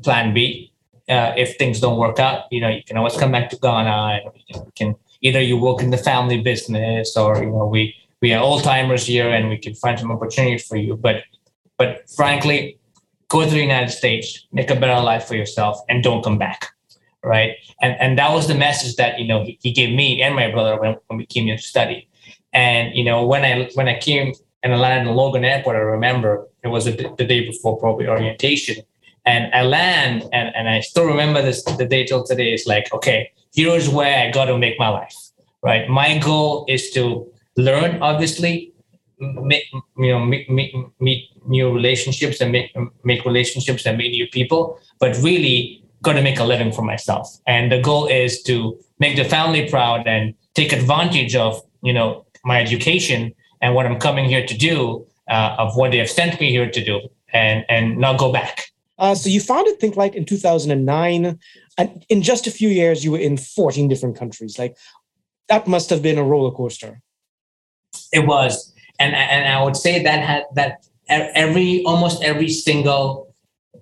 plan 0.02 0.32
B. 0.32 0.72
Uh, 1.08 1.34
if 1.36 1.58
things 1.58 1.80
don't 1.80 1.98
work 1.98 2.18
out, 2.20 2.44
you 2.50 2.60
know 2.60 2.68
you 2.68 2.82
can 2.84 2.96
always 2.96 3.16
come 3.16 3.32
back 3.32 3.50
to 3.50 3.56
Ghana 3.56 4.20
and 4.24 4.32
you, 4.46 4.72
can 4.76 4.94
either 5.20 5.40
you 5.40 5.56
work 5.58 5.82
in 5.82 5.90
the 5.90 5.98
family 5.98 6.40
business 6.40 7.16
or 7.16 7.42
you 7.42 7.50
know 7.50 7.66
we 7.66 7.94
we 8.22 8.32
are 8.32 8.42
old 8.42 8.62
timers 8.62 9.06
here 9.06 9.28
and 9.30 9.48
we 9.48 9.58
can 9.58 9.74
find 9.74 9.98
some 9.98 10.12
opportunities 10.12 10.64
for 10.66 10.76
you. 10.76 10.96
But 10.96 11.24
but 11.76 12.08
frankly, 12.10 12.78
go 13.28 13.44
to 13.44 13.50
the 13.50 13.60
United 13.60 13.90
States, 13.90 14.46
make 14.52 14.70
a 14.70 14.76
better 14.76 15.00
life 15.02 15.24
for 15.24 15.34
yourself, 15.34 15.80
and 15.88 16.04
don't 16.04 16.22
come 16.22 16.38
back." 16.38 16.70
Right? 17.22 17.56
And 17.80 17.96
and 18.00 18.18
that 18.18 18.32
was 18.32 18.48
the 18.48 18.54
message 18.54 18.96
that 18.96 19.18
you 19.18 19.26
know 19.26 19.44
he, 19.44 19.58
he 19.62 19.72
gave 19.72 19.94
me 19.94 20.22
and 20.22 20.34
my 20.34 20.50
brother 20.50 20.80
when, 20.80 20.96
when 21.06 21.18
we 21.18 21.26
came 21.26 21.44
here 21.46 21.56
to 21.56 21.62
study. 21.62 22.08
And 22.52 22.94
you 22.94 23.04
know 23.04 23.26
when 23.26 23.44
I 23.44 23.70
when 23.74 23.88
I 23.88 23.98
came 23.98 24.32
and 24.62 24.74
I 24.74 24.76
landed 24.76 25.10
in 25.10 25.16
Logan 25.16 25.44
Airport, 25.44 25.76
I 25.76 25.80
remember 25.80 26.46
it 26.62 26.68
was 26.68 26.86
a, 26.86 26.92
the 26.92 27.24
day 27.24 27.46
before 27.46 27.78
probably 27.78 28.06
orientation, 28.06 28.82
and 29.24 29.52
I 29.54 29.62
land 29.62 30.24
and 30.32 30.54
and 30.54 30.68
I 30.68 30.80
still 30.80 31.04
remember 31.04 31.42
this 31.42 31.62
the 31.64 31.86
day 31.86 32.04
till 32.04 32.24
today. 32.24 32.52
Is 32.52 32.66
like 32.66 32.92
okay, 32.92 33.30
here's 33.54 33.88
where 33.88 34.26
I 34.26 34.30
got 34.30 34.46
to 34.46 34.58
make 34.58 34.78
my 34.78 34.88
life, 34.88 35.16
right? 35.62 35.88
My 35.88 36.18
goal 36.18 36.64
is 36.68 36.90
to 36.90 37.30
learn, 37.56 38.00
obviously, 38.02 38.72
make, 39.20 39.64
you 39.72 40.12
know 40.12 40.24
meet, 40.24 40.50
meet, 40.50 40.74
meet 41.00 41.28
new 41.46 41.72
relationships 41.72 42.40
and 42.40 42.52
make 42.52 42.74
make 43.04 43.24
relationships 43.24 43.86
and 43.86 43.98
meet 43.98 44.10
new 44.12 44.26
people, 44.28 44.78
but 44.98 45.16
really 45.18 45.79
got 46.02 46.14
to 46.14 46.22
make 46.22 46.38
a 46.38 46.44
living 46.44 46.72
for 46.72 46.82
myself. 46.82 47.36
And 47.46 47.70
the 47.70 47.80
goal 47.80 48.06
is 48.06 48.42
to 48.44 48.78
make 48.98 49.16
the 49.16 49.24
family 49.24 49.68
proud 49.68 50.06
and 50.06 50.34
take 50.54 50.72
advantage 50.72 51.34
of, 51.34 51.60
you 51.82 51.92
know, 51.92 52.26
my 52.44 52.60
education 52.60 53.34
and 53.60 53.74
what 53.74 53.86
I'm 53.86 53.98
coming 53.98 54.26
here 54.26 54.46
to 54.46 54.56
do, 54.56 55.06
uh, 55.28 55.56
of 55.58 55.76
what 55.76 55.90
they 55.90 55.98
have 55.98 56.10
sent 56.10 56.40
me 56.40 56.50
here 56.50 56.70
to 56.70 56.84
do, 56.84 57.00
and 57.32 57.64
and 57.68 57.98
not 57.98 58.18
go 58.18 58.32
back. 58.32 58.64
Uh, 58.98 59.14
so 59.14 59.28
you 59.28 59.40
founded 59.40 59.80
ThinkLite 59.80 60.14
in 60.14 60.24
2009, 60.24 61.38
and 61.78 62.04
in 62.08 62.22
just 62.22 62.46
a 62.46 62.50
few 62.50 62.68
years, 62.68 63.04
you 63.04 63.10
were 63.12 63.18
in 63.18 63.36
14 63.36 63.88
different 63.88 64.18
countries. 64.18 64.58
Like 64.58 64.76
that 65.48 65.66
must 65.66 65.90
have 65.90 66.02
been 66.02 66.18
a 66.18 66.24
roller 66.24 66.54
coaster. 66.54 67.00
It 68.12 68.26
was, 68.26 68.72
and 68.98 69.14
and 69.14 69.48
I 69.48 69.62
would 69.62 69.76
say 69.76 70.02
that 70.02 70.20
had 70.20 70.44
that 70.54 70.86
every 71.08 71.82
almost 71.84 72.22
every 72.22 72.48
single 72.48 73.29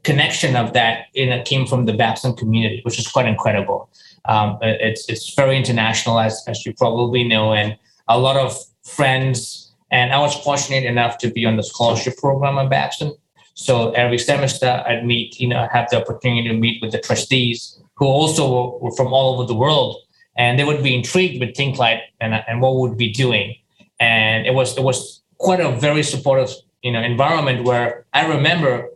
connection 0.03 0.57
of 0.57 0.73
that 0.73 1.07
know, 1.15 1.43
came 1.43 1.67
from 1.67 1.87
the 1.87 1.93
Babson 1.93 2.35
community, 2.35 2.81
which 2.85 2.99
is 2.99 3.09
quite 3.09 3.27
incredible. 3.27 3.91
Um, 4.25 4.59
it's 4.63 5.09
it's 5.09 5.35
very 5.35 5.57
international, 5.57 6.21
as 6.21 6.45
as 6.47 6.67
you 6.67 6.75
probably 6.75 7.25
know, 7.25 7.53
and 7.53 7.77
a 8.09 8.19
lot 8.19 8.37
of 8.37 8.57
friends. 8.85 9.73
And 9.91 10.13
I 10.13 10.19
was 10.19 10.35
fortunate 10.35 10.85
enough 10.85 11.17
to 11.19 11.31
be 11.31 11.47
on 11.47 11.57
the 11.57 11.63
scholarship 11.63 12.19
program 12.19 12.59
at 12.59 12.69
Babson. 12.69 13.15
So 13.55 13.91
every 13.93 14.19
semester, 14.19 14.85
I'd 14.87 15.05
meet, 15.05 15.41
you 15.41 15.49
know, 15.49 15.67
have 15.73 15.89
the 15.91 16.01
opportunity 16.01 16.49
to 16.49 16.55
meet 16.55 16.81
with 16.83 16.93
the 16.93 17.01
trustees 17.01 17.81
who 17.95 18.07
also 18.07 18.79
were 18.81 18.93
from 18.93 19.13
all 19.13 19.35
over 19.35 19.47
the 19.47 19.55
world, 19.55 19.97
and 20.37 20.59
they 20.59 20.65
would 20.65 20.83
be 20.83 20.95
intrigued 20.95 21.41
with 21.41 21.55
ThinkLite 21.55 22.03
and 22.21 22.35
and 22.35 22.61
what 22.61 22.77
we'd 22.77 22.99
be 22.99 23.11
doing. 23.11 23.57
And 23.99 24.47
it 24.47 24.55
was 24.55 24.77
it 24.77 24.85
was 24.85 25.23
quite 25.39 25.61
a 25.61 25.71
very 25.71 26.03
supportive, 26.03 26.51
you 26.83 26.93
know, 26.93 27.01
environment 27.01 27.65
where 27.65 28.05
I 28.13 28.27
remember 28.27 28.91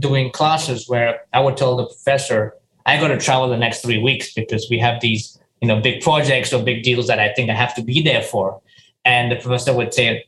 doing 0.00 0.30
classes 0.30 0.88
where 0.88 1.20
I 1.32 1.40
would 1.40 1.56
tell 1.56 1.76
the 1.76 1.86
professor, 1.86 2.54
I 2.86 2.98
got 2.98 3.08
to 3.08 3.18
travel 3.18 3.48
the 3.48 3.56
next 3.56 3.82
three 3.82 3.98
weeks 3.98 4.32
because 4.32 4.66
we 4.70 4.78
have 4.78 5.00
these, 5.00 5.38
you 5.60 5.68
know, 5.68 5.80
big 5.80 6.02
projects 6.02 6.52
or 6.52 6.62
big 6.62 6.82
deals 6.82 7.06
that 7.06 7.20
I 7.20 7.32
think 7.34 7.50
I 7.50 7.54
have 7.54 7.74
to 7.76 7.82
be 7.82 8.02
there 8.02 8.22
for. 8.22 8.60
And 9.04 9.30
the 9.30 9.36
professor 9.36 9.74
would 9.74 9.94
say, 9.94 10.24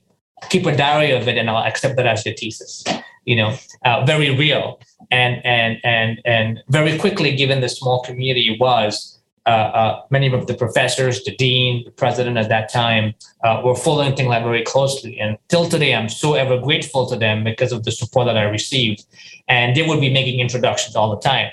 keep 0.49 0.67
a 0.67 0.77
diary 0.77 1.13
of 1.13 1.29
it 1.29 1.39
and 1.39 1.49
I'll 1.49 1.65
accept 1.65 1.97
that 1.97 2.07
as 2.07 2.25
your 2.27 2.35
thesis. 2.35 2.85
You 3.25 3.37
know, 3.37 3.57
uh, 3.85 4.05
very 4.05 4.31
real. 4.37 4.81
And 5.11 5.45
and 5.45 5.79
and 5.85 6.21
and 6.25 6.63
very 6.69 6.99
quickly, 6.99 7.37
given 7.37 7.61
the 7.61 7.69
small 7.69 8.03
community 8.03 8.57
was, 8.59 9.19
uh, 9.45 9.49
uh, 9.49 10.03
many 10.11 10.33
of 10.33 10.47
the 10.47 10.55
professors, 10.55 11.25
the 11.25 11.35
dean, 11.35 11.85
the 11.85 11.91
president 11.91 12.37
at 12.37 12.49
that 12.49 12.73
time 12.73 13.13
uh, 13.43 13.61
were 13.65 13.75
following 13.75 14.13
ThinkLite 14.13 14.45
very 14.45 14.63
closely. 14.63 15.19
And 15.19 15.37
till 15.49 15.69
today, 15.69 15.95
I'm 15.95 16.09
so 16.09 16.35
ever 16.35 16.59
grateful 16.59 17.09
to 17.09 17.17
them 17.17 17.43
because 17.43 17.73
of 17.73 17.83
the 17.85 17.91
support 17.91 18.27
that 18.27 18.37
I 18.37 18.45
received. 18.45 19.05
And 19.49 19.75
they 19.75 19.83
would 19.83 20.01
be 20.01 20.13
making 20.13 20.39
introductions 20.39 20.95
all 20.95 21.11
the 21.11 21.21
time. 21.21 21.51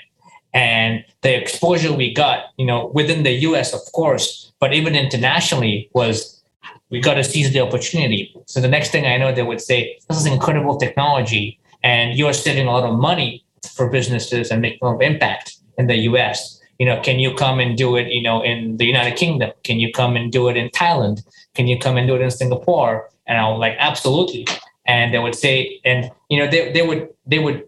And 0.54 1.04
the 1.22 1.36
exposure 1.36 1.92
we 1.92 2.14
got, 2.14 2.46
you 2.56 2.66
know, 2.66 2.90
within 2.94 3.24
the 3.24 3.32
US, 3.48 3.74
of 3.74 3.80
course, 3.92 4.52
but 4.60 4.72
even 4.72 4.94
internationally 4.94 5.90
was 5.92 6.42
we 6.90 7.00
got 7.00 7.14
to 7.14 7.24
seize 7.24 7.52
the 7.52 7.60
opportunity. 7.60 8.34
So 8.46 8.60
the 8.60 8.68
next 8.68 8.90
thing 8.90 9.06
I 9.06 9.16
know, 9.16 9.32
they 9.32 9.42
would 9.42 9.60
say, 9.60 9.98
this 10.08 10.18
is 10.18 10.26
incredible 10.26 10.76
technology. 10.76 11.58
And 11.82 12.16
you're 12.16 12.32
saving 12.32 12.66
a 12.66 12.70
lot 12.70 12.84
of 12.84 12.98
money 12.98 13.44
for 13.74 13.88
businesses 13.88 14.50
and 14.50 14.60
making 14.60 14.78
a 14.82 14.86
lot 14.86 14.94
of 14.96 15.02
impact 15.02 15.56
in 15.78 15.86
the 15.86 15.96
US 16.10 16.59
you 16.80 16.86
know 16.86 16.98
can 17.02 17.20
you 17.20 17.32
come 17.34 17.60
and 17.60 17.76
do 17.76 17.94
it 17.94 18.08
you 18.08 18.22
know 18.22 18.42
in 18.42 18.78
the 18.78 18.86
united 18.86 19.16
kingdom? 19.16 19.52
Can 19.62 19.78
you 19.78 19.92
come 19.92 20.16
and 20.16 20.32
do 20.32 20.48
it 20.48 20.56
in 20.56 20.70
thailand? 20.70 21.22
Can 21.54 21.66
you 21.68 21.78
come 21.78 21.96
and 21.98 22.08
do 22.08 22.16
it 22.16 22.22
in 22.22 22.30
singapore? 22.30 23.08
And 23.26 23.38
i 23.38 23.46
was 23.48 23.60
like 23.60 23.76
absolutely. 23.78 24.46
And 24.86 25.14
they 25.14 25.20
would 25.20 25.36
say 25.36 25.78
and 25.84 26.10
you 26.30 26.38
know 26.40 26.50
they, 26.50 26.72
they 26.72 26.84
would 26.88 27.08
they 27.26 27.38
would 27.38 27.62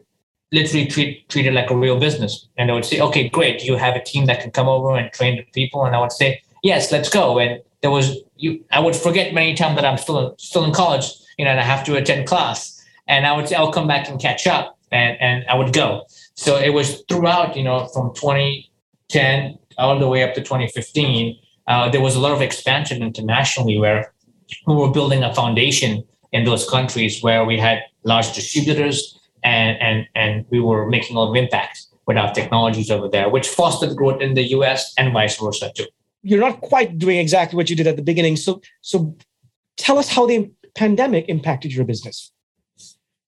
literally 0.50 0.87
treat 0.87 1.28
treat 1.28 1.47
it 1.47 1.52
like 1.52 1.71
a 1.71 1.76
real 1.76 1.99
business. 2.00 2.49
And 2.57 2.69
they 2.69 2.73
would 2.73 2.87
say 2.87 3.00
okay 3.00 3.28
great. 3.28 3.62
You 3.62 3.76
have 3.76 3.95
a 3.95 4.02
team 4.02 4.25
that 4.26 4.40
can 4.40 4.50
come 4.50 4.69
over 4.69 4.97
and 4.97 5.12
train 5.12 5.37
the 5.37 5.45
people. 5.52 5.85
And 5.85 5.95
i 5.95 6.00
would 6.00 6.16
say 6.21 6.42
yes 6.62 6.90
let's 6.90 7.11
go. 7.11 7.38
And 7.38 7.61
there 7.83 7.90
was 7.90 8.07
you 8.37 8.64
i 8.71 8.81
would 8.81 8.97
forget 8.97 9.35
many 9.35 9.54
times 9.54 9.76
that 9.76 9.85
i'm 9.85 9.99
still 9.99 10.35
still 10.38 10.64
in 10.64 10.73
college 10.73 11.07
you 11.37 11.45
know 11.45 11.50
and 11.50 11.61
i 11.61 11.64
have 11.75 11.85
to 11.85 11.97
attend 11.97 12.26
class. 12.26 12.83
And 13.07 13.26
i 13.26 13.33
would 13.37 13.47
say 13.47 13.57
i'll 13.57 13.76
come 13.78 13.88
back 13.95 14.09
and 14.09 14.19
catch 14.19 14.47
up. 14.47 14.78
And 14.90 15.21
and 15.21 15.45
i 15.52 15.54
would 15.54 15.75
go. 15.75 16.07
So 16.35 16.57
it 16.57 16.73
was 16.78 17.04
throughout 17.09 17.57
you 17.59 17.64
know 17.69 17.78
from 17.95 18.14
20 18.14 18.72
10 19.12 19.59
all 19.78 19.99
the 19.99 20.09
way 20.09 20.23
up 20.23 20.35
to 20.35 20.40
2015, 20.40 21.38
uh, 21.69 21.88
there 21.90 22.00
was 22.00 22.16
a 22.16 22.21
lot 22.21 22.33
of 22.33 22.42
expansion 22.42 23.02
internationally 23.02 23.78
where 23.78 24.12
we 24.66 24.75
were 24.75 24.90
building 24.90 25.23
a 25.23 25.35
foundation 25.35 26.02
in 26.33 26.45
those 26.45 26.69
countries 26.69 27.23
where 27.23 27.45
we 27.45 27.59
had 27.59 27.83
large 28.04 28.33
distributors 28.33 29.19
and, 29.45 29.78
and, 29.81 30.07
and 30.14 30.45
we 30.50 30.61
were 30.61 30.88
making 30.88 31.16
a 31.16 31.21
lot 31.21 31.31
of 31.31 31.37
impact 31.37 31.87
with 32.07 32.16
our 32.16 32.33
technologies 32.33 32.90
over 32.90 33.09
there, 33.09 33.28
which 33.28 33.47
fostered 33.47 33.97
growth 33.97 34.21
in 34.21 34.35
the 34.35 34.42
US 34.57 34.92
and 34.99 35.12
vice 35.12 35.38
versa 35.38 35.71
too. 35.75 35.87
You're 36.23 36.40
not 36.40 36.61
quite 36.61 36.99
doing 36.99 37.19
exactly 37.19 37.57
what 37.57 37.71
you 37.71 37.76
did 37.76 37.87
at 37.87 37.97
the 37.97 38.02
beginning. 38.02 38.37
So, 38.37 38.61
so 38.81 39.16
tell 39.76 39.99
us 39.99 40.09
how 40.09 40.26
the 40.26 40.50
pandemic 40.75 41.26
impacted 41.28 41.73
your 41.73 41.85
business. 41.85 42.33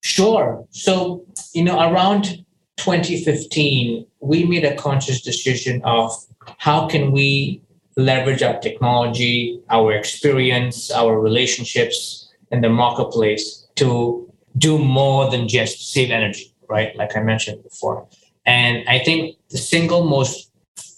Sure. 0.03 0.67
So, 0.71 1.25
you 1.55 1.65
know, 1.65 1.79
around 1.81 2.45
2015, 2.77 4.07
we 4.21 4.45
made 4.45 4.65
a 4.65 4.75
conscious 4.77 5.21
decision 5.21 5.81
of 5.85 6.13
how 6.59 6.87
can 6.87 7.13
we 7.13 7.63
leverage 7.97 8.43
our 8.43 8.59
technology, 8.61 9.61
our 9.71 9.93
experience, 9.93 10.91
our 10.91 11.21
relationships 11.21 12.29
in 12.51 12.61
the 12.61 12.69
marketplace 12.69 13.67
to 13.77 14.31
do 14.59 14.79
more 14.79 15.31
than 15.31 15.49
just 15.49 15.93
save 15.93 16.11
energy, 16.11 16.53
right? 16.69 16.95
Like 16.97 17.17
I 17.17 17.21
mentioned 17.21 17.63
before. 17.63 18.07
And 18.47 18.87
I 18.89 18.99
think 18.99 19.37
the 19.51 19.59
single 19.59 20.05
most 20.05 20.51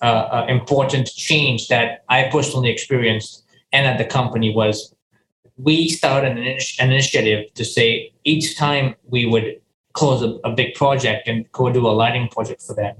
uh, 0.02 0.04
uh, 0.04 0.46
important 0.48 1.08
change 1.08 1.68
that 1.68 2.04
I 2.08 2.24
personally 2.24 2.70
experienced 2.70 3.44
and 3.72 3.86
at 3.86 3.98
the 3.98 4.04
company 4.04 4.54
was 4.54 4.94
we 5.56 5.88
started 5.88 6.32
an, 6.32 6.58
an 6.80 6.92
initiative 6.92 7.52
to 7.54 7.64
say 7.64 8.12
each 8.24 8.56
time 8.56 8.94
we 9.08 9.26
would 9.26 9.60
close 9.96 10.22
a, 10.22 10.30
a, 10.48 10.52
big 10.52 10.74
project 10.74 11.26
and 11.26 11.50
go 11.52 11.70
do 11.70 11.86
a 11.86 11.94
lighting 12.02 12.28
project 12.28 12.62
for 12.62 12.74
them, 12.74 12.94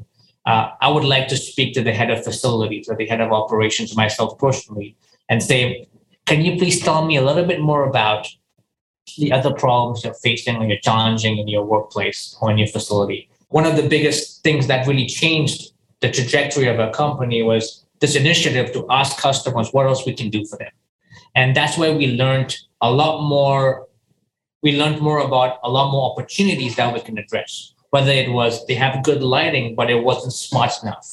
uh, 0.47 0.71
I 0.81 0.89
would 0.89 1.05
like 1.05 1.29
to 1.29 1.37
speak 1.37 1.75
to 1.75 1.83
the 1.83 1.93
head 1.93 2.11
of 2.11 2.25
facilities 2.25 2.89
or 2.89 2.97
the 2.97 3.07
head 3.07 3.21
of 3.21 3.33
operations, 3.33 3.97
myself 3.97 4.39
personally, 4.39 4.97
and 5.29 5.43
say, 5.43 5.89
can 6.25 6.43
you 6.43 6.57
please 6.57 6.81
tell 6.81 7.05
me 7.05 7.17
a 7.17 7.23
little 7.23 7.45
bit 7.45 7.61
more 7.61 7.89
about 7.89 8.27
the 9.19 9.31
other 9.33 9.53
problems 9.53 10.05
you're 10.05 10.15
facing 10.15 10.57
or 10.57 10.65
you're 10.67 10.79
challenging 10.83 11.39
in 11.39 11.49
your 11.49 11.65
workplace 11.65 12.37
or 12.41 12.51
in 12.51 12.59
your 12.59 12.69
facility? 12.69 13.29
One 13.49 13.67
of 13.67 13.77
the 13.77 13.89
biggest 13.89 14.43
things 14.43 14.67
that 14.67 14.87
really 14.87 15.07
changed 15.07 15.73
the 16.01 16.11
trajectory 16.11 16.67
of 16.67 16.81
our 16.81 16.91
company 16.91 17.43
was 17.43 17.85
this 18.01 18.17
initiative 18.17 18.73
to 18.73 18.87
ask 18.91 19.19
customers 19.19 19.71
what 19.73 19.87
else 19.87 20.05
we 20.05 20.15
can 20.15 20.31
do 20.31 20.45
for 20.45 20.59
them. 20.59 20.71
And 21.35 21.55
that's 21.55 21.79
where 21.79 21.95
we 21.95 22.09
learned 22.09 22.57
a 22.81 22.91
lot 22.91 23.27
more. 23.29 23.86
We 24.67 24.77
learned 24.77 25.01
more 25.01 25.21
about 25.21 25.61
a 25.63 25.71
lot 25.71 25.93
more 25.93 26.11
opportunities 26.11 26.75
that 26.75 26.93
we 26.93 26.99
can 26.99 27.17
address. 27.19 27.73
Whether 27.91 28.11
it 28.11 28.33
was 28.33 28.67
they 28.67 28.75
have 28.75 29.05
good 29.05 29.23
lighting, 29.23 29.77
but 29.77 29.89
it 29.91 30.03
wasn't 30.03 30.33
smart 30.33 30.73
enough, 30.83 31.09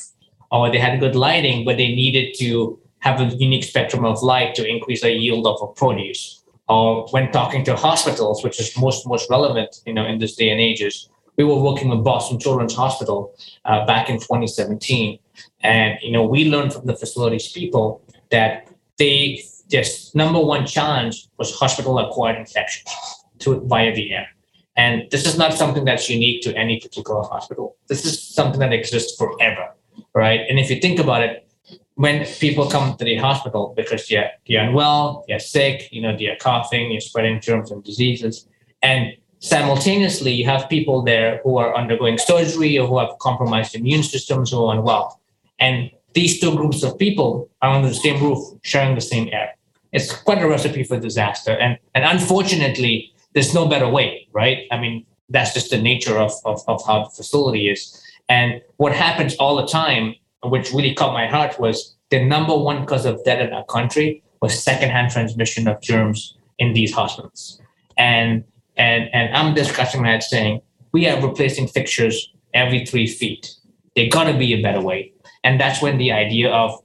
or 0.51 0.71
they 0.71 0.79
had 0.79 0.99
good 0.99 1.15
lighting, 1.15 1.63
but 1.63 1.77
they 1.77 1.89
needed 1.89 2.33
to 2.39 2.79
have 3.01 3.21
a 3.21 3.25
unique 3.25 3.63
spectrum 3.63 4.05
of 4.05 4.23
light 4.23 4.55
to 4.55 4.67
increase 4.67 5.01
the 5.03 5.11
yield 5.11 5.45
of 5.45 5.57
a 5.61 5.67
produce. 5.67 6.43
Or 6.67 7.05
when 7.11 7.31
talking 7.31 7.63
to 7.65 7.75
hospitals, 7.75 8.43
which 8.43 8.59
is 8.59 8.75
most 8.75 9.05
most 9.05 9.29
relevant, 9.29 9.81
you 9.85 9.93
know, 9.93 10.05
in 10.07 10.17
this 10.17 10.35
day 10.35 10.49
and 10.49 10.59
ages, 10.59 11.07
we 11.37 11.43
were 11.43 11.61
working 11.61 11.89
with 11.89 12.03
Boston 12.03 12.39
Children's 12.39 12.73
Hospital 12.73 13.35
uh, 13.65 13.85
back 13.85 14.09
in 14.09 14.15
2017, 14.15 15.19
and 15.61 15.99
you 16.01 16.11
know 16.11 16.25
we 16.25 16.49
learned 16.49 16.73
from 16.73 16.87
the 16.87 16.95
facilities 16.95 17.51
people 17.51 18.01
that 18.31 18.67
they 18.97 19.43
just 19.69 20.15
number 20.15 20.39
one 20.39 20.65
challenge 20.65 21.27
was 21.37 21.53
hospital 21.53 21.99
acquired 21.99 22.39
infections 22.39 23.22
to 23.39 23.59
via 23.61 23.93
the 23.93 24.13
air. 24.13 24.27
And 24.75 25.09
this 25.11 25.25
is 25.25 25.37
not 25.37 25.53
something 25.53 25.85
that's 25.85 26.09
unique 26.09 26.41
to 26.43 26.55
any 26.55 26.79
particular 26.79 27.21
hospital. 27.21 27.77
This 27.87 28.05
is 28.05 28.19
something 28.21 28.59
that 28.59 28.73
exists 28.73 29.15
forever, 29.17 29.69
right? 30.15 30.41
And 30.49 30.57
if 30.59 30.69
you 30.69 30.79
think 30.79 30.99
about 30.99 31.21
it, 31.21 31.47
when 31.95 32.25
people 32.25 32.67
come 32.69 32.97
to 32.97 33.05
the 33.05 33.17
hospital 33.17 33.73
because 33.77 34.07
they're, 34.07 34.31
they're 34.47 34.67
unwell, 34.67 35.25
they're 35.27 35.39
sick, 35.39 35.89
you 35.91 36.01
know, 36.01 36.17
they're 36.17 36.37
coughing, 36.37 36.91
you're 36.91 37.01
spreading 37.01 37.39
germs 37.39 37.69
and 37.69 37.83
diseases, 37.83 38.47
and 38.81 39.13
simultaneously 39.43 40.31
you 40.31 40.45
have 40.45 40.69
people 40.69 41.01
there 41.01 41.41
who 41.43 41.57
are 41.57 41.75
undergoing 41.75 42.17
surgery 42.17 42.79
or 42.79 42.87
who 42.87 42.97
have 42.97 43.09
compromised 43.19 43.75
immune 43.75 44.01
systems 44.01 44.51
who 44.51 44.63
are 44.63 44.73
unwell 44.73 45.19
and 45.59 45.91
these 46.13 46.39
two 46.39 46.55
groups 46.55 46.81
of 46.81 46.97
people 46.97 47.49
are 47.61 47.71
under 47.71 47.89
the 47.89 47.93
same 47.93 48.23
roof 48.23 48.39
sharing 48.61 48.95
the 48.95 49.01
same 49.01 49.27
air 49.33 49.53
it's 49.91 50.15
quite 50.15 50.41
a 50.41 50.47
recipe 50.47 50.81
for 50.81 50.97
disaster 50.97 51.51
and 51.57 51.77
and 51.93 52.05
unfortunately 52.05 53.12
there's 53.33 53.53
no 53.53 53.67
better 53.67 53.87
way 53.87 54.27
right 54.33 54.59
i 54.71 54.79
mean 54.79 55.05
that's 55.29 55.53
just 55.53 55.69
the 55.69 55.81
nature 55.81 56.17
of, 56.17 56.31
of, 56.45 56.61
of 56.67 56.81
how 56.85 57.03
the 57.03 57.09
facility 57.09 57.69
is 57.69 58.01
and 58.29 58.61
what 58.77 58.93
happens 58.93 59.35
all 59.35 59.55
the 59.55 59.67
time 59.67 60.13
which 60.43 60.71
really 60.73 60.93
caught 60.93 61.13
my 61.13 61.27
heart 61.27 61.59
was 61.59 61.95
the 62.09 62.23
number 62.23 62.55
one 62.55 62.85
cause 62.85 63.05
of 63.05 63.23
death 63.23 63.39
in 63.39 63.53
our 63.53 63.65
country 63.65 64.23
was 64.41 64.61
secondhand 64.61 65.11
transmission 65.11 65.67
of 65.67 65.81
germs 65.81 66.37
in 66.59 66.73
these 66.73 66.93
hospitals 66.93 67.61
and 67.97 68.43
and 68.77 69.09
and 69.13 69.35
I'm 69.35 69.53
discussing 69.53 70.03
that 70.03 70.23
saying 70.23 70.61
we 70.91 71.07
are 71.07 71.21
replacing 71.21 71.67
fixtures 71.67 72.33
every 72.53 72.85
three 72.85 73.07
feet. 73.07 73.55
There 73.95 74.09
gotta 74.09 74.37
be 74.37 74.53
a 74.53 74.61
better 74.61 74.81
way. 74.81 75.13
And 75.43 75.59
that's 75.59 75.81
when 75.81 75.97
the 75.97 76.11
idea 76.11 76.51
of 76.51 76.79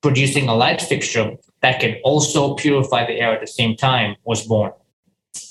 producing 0.00 0.48
a 0.48 0.54
light 0.54 0.80
fixture 0.80 1.36
that 1.62 1.80
can 1.80 1.96
also 2.04 2.54
purify 2.54 3.06
the 3.06 3.14
air 3.14 3.32
at 3.32 3.40
the 3.40 3.46
same 3.46 3.76
time 3.76 4.16
was 4.24 4.46
born. 4.46 4.72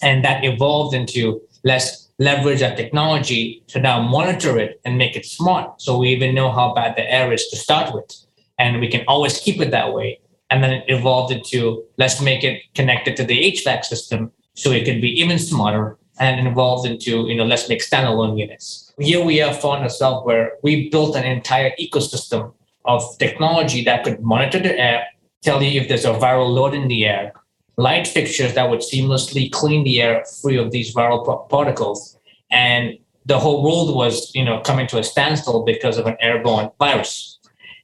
And 0.02 0.24
that 0.24 0.44
evolved 0.44 0.94
into 0.96 1.42
let's 1.64 2.10
leverage 2.20 2.62
our 2.62 2.76
technology 2.76 3.64
to 3.68 3.80
now 3.80 4.02
monitor 4.02 4.58
it 4.60 4.80
and 4.86 4.98
make 4.98 5.16
it 5.16 5.26
smart. 5.26 5.82
So 5.82 5.98
we 5.98 6.10
even 6.10 6.36
know 6.36 6.52
how 6.52 6.74
bad 6.74 6.96
the 6.96 7.10
air 7.12 7.34
is 7.34 7.48
to 7.48 7.58
start 7.58 7.94
with. 7.94 8.12
And 8.60 8.80
we 8.80 8.88
can 8.88 9.04
always 9.08 9.40
keep 9.40 9.60
it 9.62 9.72
that 9.72 9.94
way. 9.94 10.20
And 10.50 10.64
then 10.64 10.72
it 10.72 10.84
evolved 10.88 11.34
into 11.34 11.84
let's 11.98 12.22
make 12.22 12.44
it 12.44 12.62
connected 12.76 13.18
to 13.18 13.24
the 13.24 13.52
HVAC 13.52 13.86
system 13.86 14.32
so 14.54 14.72
it 14.72 14.86
can 14.86 15.02
be 15.02 15.10
even 15.20 15.40
smarter 15.40 15.98
and 16.20 16.48
evolved 16.48 16.88
into, 16.88 17.28
you 17.28 17.36
know, 17.36 17.46
let's 17.46 17.68
make 17.68 17.82
standalone 17.82 18.38
units. 18.38 18.94
Here 19.00 19.24
we 19.24 19.38
have 19.38 19.60
found 19.60 19.82
ourselves 19.82 20.26
where 20.26 20.54
we 20.62 20.90
built 20.90 21.16
an 21.16 21.24
entire 21.24 21.72
ecosystem 21.80 22.54
of 22.86 23.02
technology 23.18 23.84
that 23.86 24.04
could 24.04 24.22
monitor 24.22 24.60
the 24.60 24.78
air, 24.78 25.08
tell 25.42 25.64
you 25.64 25.82
if 25.82 25.88
there's 25.88 26.06
a 26.06 26.14
viral 26.14 26.54
load 26.54 26.76
in 26.76 26.88
the 26.88 27.06
air, 27.06 27.34
light 27.78 28.08
fixtures 28.08 28.54
that 28.54 28.70
would 28.70 28.82
seamlessly 28.82 29.52
clean 29.52 29.84
the 29.84 30.02
air 30.02 30.26
free 30.42 30.58
of 30.58 30.72
these 30.72 30.94
viral 30.94 31.50
particles. 31.50 32.18
And 32.52 32.98
the 33.26 33.40
whole 33.40 33.64
world 33.64 33.96
was, 33.96 34.34
you 34.36 34.44
know, 34.44 34.60
coming 34.62 34.88
to 34.88 35.00
a 35.00 35.04
standstill 35.04 35.64
because 35.64 35.98
of 35.98 36.06
an 36.06 36.18
airborne 36.20 36.70
virus. 36.80 37.40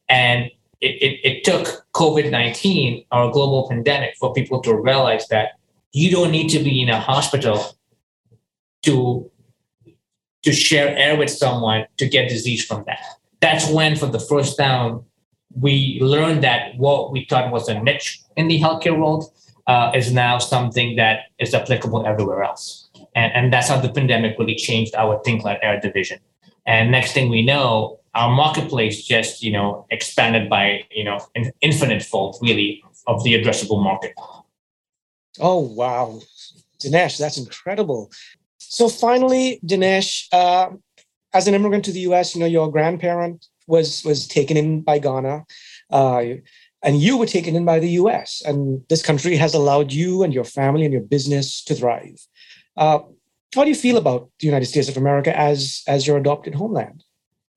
And 0.07 0.45
it, 0.81 1.01
it, 1.01 1.19
it 1.23 1.43
took 1.43 1.85
COVID 1.93 2.31
19, 2.31 3.05
or 3.11 3.29
a 3.29 3.31
global 3.31 3.67
pandemic, 3.67 4.15
for 4.19 4.33
people 4.33 4.61
to 4.61 4.75
realize 4.75 5.27
that 5.27 5.51
you 5.91 6.11
don't 6.11 6.31
need 6.31 6.49
to 6.49 6.59
be 6.59 6.81
in 6.81 6.89
a 6.89 6.99
hospital 6.99 7.75
to 8.83 9.29
to 10.43 10.53
share 10.53 10.95
air 10.95 11.17
with 11.17 11.29
someone 11.29 11.85
to 11.97 12.07
get 12.07 12.29
disease 12.29 12.63
from 12.63 12.83
that. 12.87 13.01
That's 13.41 13.69
when, 13.69 13.97
for 13.97 14.05
the 14.05 14.21
first 14.21 14.57
time, 14.57 15.01
we 15.53 15.99
learned 16.01 16.43
that 16.43 16.77
what 16.77 17.11
we 17.11 17.25
thought 17.29 17.51
was 17.51 17.67
a 17.67 17.77
niche 17.81 18.21
in 18.37 18.47
the 18.47 18.59
healthcare 18.59 18.97
world 18.97 19.31
uh, 19.69 19.91
is 19.93 20.11
now 20.11 20.39
something 20.39 20.95
that 20.95 21.17
is 21.37 21.53
applicable 21.53 22.05
everywhere 22.05 22.41
else. 22.43 22.89
And, 23.15 23.31
and 23.33 23.53
that's 23.53 23.69
how 23.69 23.79
the 23.79 23.89
pandemic 23.89 24.37
really 24.39 24.55
changed 24.55 24.95
our 24.95 25.21
ThinkLite 25.21 25.59
Air 25.61 25.79
division. 25.79 26.19
And 26.65 26.91
next 26.91 27.13
thing 27.13 27.29
we 27.29 27.43
know, 27.43 27.99
our 28.15 28.35
marketplace 28.35 29.05
just 29.05 29.43
you 29.43 29.51
know 29.51 29.85
expanded 29.91 30.49
by 30.49 30.83
you 30.89 31.03
know 31.03 31.19
an 31.35 31.51
infinite 31.61 32.01
fold 32.01 32.37
really 32.41 32.83
of 33.05 33.23
the 33.23 33.33
addressable 33.35 33.81
market. 33.83 34.13
Oh, 35.39 35.59
wow. 35.59 36.19
Dinesh, 36.81 37.17
that's 37.17 37.37
incredible. 37.37 38.11
So 38.57 38.89
finally, 38.89 39.59
Dinesh, 39.65 40.27
uh, 40.31 40.69
as 41.33 41.47
an 41.47 41.53
immigrant 41.53 41.85
to 41.85 41.91
the 41.91 42.01
US, 42.11 42.35
you 42.35 42.41
know, 42.41 42.47
your 42.47 42.71
grandparent 42.71 43.45
was 43.67 44.03
was 44.03 44.27
taken 44.27 44.57
in 44.57 44.81
by 44.81 44.97
Ghana. 44.97 45.45
Uh, 45.91 46.23
and 46.83 47.01
you 47.01 47.17
were 47.17 47.25
taken 47.25 47.55
in 47.55 47.65
by 47.65 47.79
the 47.79 47.89
US. 48.01 48.41
And 48.45 48.83
this 48.89 49.01
country 49.01 49.35
has 49.35 49.53
allowed 49.53 49.91
you 49.91 50.23
and 50.23 50.33
your 50.33 50.43
family 50.43 50.85
and 50.85 50.93
your 50.93 51.03
business 51.03 51.63
to 51.65 51.75
thrive. 51.75 52.25
Uh, 52.77 52.99
how 53.53 53.63
do 53.63 53.69
you 53.69 53.75
feel 53.75 53.97
about 53.97 54.29
the 54.39 54.47
United 54.47 54.67
States 54.67 54.89
of 54.89 54.97
America 54.97 55.37
as, 55.37 55.83
as 55.87 56.07
your 56.07 56.17
adopted 56.17 56.55
homeland? 56.55 57.03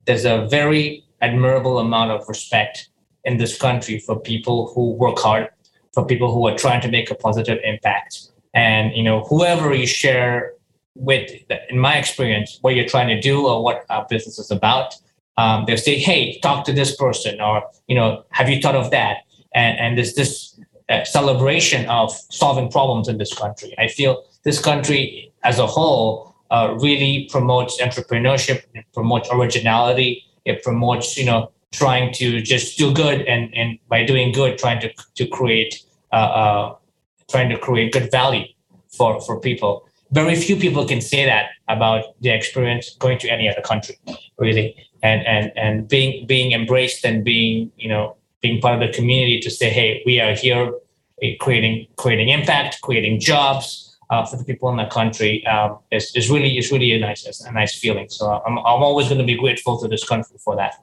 There's 0.07 0.25
a 0.25 0.47
very 0.51 1.05
admirable 1.21 1.79
amount 1.79 2.11
of 2.11 2.27
respect 2.29 2.89
in 3.25 3.37
this 3.37 3.57
country 3.57 3.99
for 3.99 4.19
people 4.19 4.73
who 4.75 4.93
work 4.95 5.19
hard 5.19 5.49
for 5.93 6.07
people 6.07 6.33
who 6.33 6.47
are 6.47 6.57
trying 6.57 6.81
to 6.81 6.89
make 6.89 7.11
a 7.11 7.15
positive 7.15 7.59
impact. 7.65 8.29
And 8.55 8.95
you 8.97 9.03
know, 9.03 9.21
whoever 9.25 9.75
you 9.75 9.87
share 9.87 10.55
with, 10.95 11.31
in 11.71 11.79
my 11.79 11.97
experience, 11.97 12.59
what 12.63 12.75
you're 12.75 12.89
trying 12.89 13.09
to 13.09 13.21
do 13.21 13.47
or 13.47 13.63
what 13.63 13.85
our 13.91 14.07
business 14.09 14.39
is 14.39 14.51
about, 14.51 14.95
um, 15.37 15.65
they'll 15.67 15.77
say, 15.77 15.97
"Hey, 15.97 16.39
talk 16.41 16.65
to 16.67 16.73
this 16.73 16.97
person," 16.97 17.41
or 17.41 17.63
you 17.87 17.95
know, 17.95 18.25
"Have 18.31 18.49
you 18.49 18.61
thought 18.61 18.77
of 18.77 18.91
that?" 18.91 19.19
And 19.55 19.79
and 19.79 19.99
there's 19.99 20.15
this 20.15 20.59
uh, 20.89 21.05
celebration 21.05 21.89
of 21.89 22.13
solving 22.31 22.71
problems 22.71 23.09
in 23.09 23.19
this 23.19 23.35
country. 23.35 23.75
I 23.79 23.89
feel 23.89 24.25
this 24.45 24.61
country 24.61 25.33
as 25.45 25.59
a 25.59 25.67
whole 25.67 26.35
uh, 26.51 26.77
really 26.81 27.29
promotes 27.31 27.81
entrepreneurship, 27.81 28.63
it 28.75 28.85
promotes 28.93 29.29
originality, 29.33 30.25
it 30.45 30.63
promotes 30.63 31.17
you 31.17 31.25
know 31.25 31.51
trying 31.73 32.13
to 32.13 32.41
just 32.43 32.77
do 32.79 32.93
good 32.93 33.23
and, 33.23 33.55
and 33.57 33.79
by 33.89 34.05
doing 34.05 34.33
good 34.33 34.59
trying 34.59 34.81
to, 34.81 34.93
to 35.15 35.27
create 35.27 35.83
uh, 36.13 36.17
uh, 36.17 36.75
trying 37.31 37.49
to 37.49 37.59
create 37.59 37.93
good 37.93 38.11
value 38.11 38.45
for, 38.97 39.21
for 39.23 39.41
people 39.41 39.89
very 40.11 40.37
few 40.37 40.57
people 40.57 40.87
can 40.87 41.01
say 41.01 41.25
that 41.25 41.47
about 41.69 42.05
their 42.21 42.37
experience 42.37 42.95
going 42.99 43.19
to 43.19 43.29
any 43.29 43.49
other 43.49 43.63
country 43.63 43.99
really 44.39 44.77
and 45.03 45.27
and 45.27 45.53
and 45.57 45.89
being 45.89 46.27
being 46.27 46.53
embraced 46.53 47.05
and 47.05 47.25
being 47.25 47.71
you 47.77 47.89
know 47.89 48.17
being 48.41 48.61
part 48.61 48.75
of 48.75 48.81
the 48.81 48.93
community 48.93 49.41
to 49.41 49.51
say 49.51 49.69
hey 49.71 50.03
we 50.07 50.21
are 50.21 50.35
here 50.35 50.73
eh, 51.23 51.35
creating 51.41 51.87
creating 51.97 52.29
impact 52.29 52.81
creating 52.83 53.21
jobs 53.21 53.93
uh, 54.13 54.27
for 54.27 54.37
the 54.37 54.45
people 54.45 54.69
in 54.69 54.77
the 54.77 54.87
country 54.87 55.45
um, 55.47 55.79
is, 55.91 56.15
is 56.15 56.31
really 56.31 56.59
is 56.59 56.71
really 56.71 56.93
a 56.93 57.01
nice 57.01 57.25
a 57.47 57.53
nice 57.53 57.75
feeling. 57.79 58.09
So 58.11 58.43
I'm 58.47 58.59
I'm 58.59 58.83
always 58.89 59.09
going 59.09 59.19
to 59.19 59.25
be 59.25 59.37
grateful 59.37 59.81
to 59.81 59.89
this 59.89 60.05
country 60.07 60.37
for 60.45 60.55
that. 60.57 60.75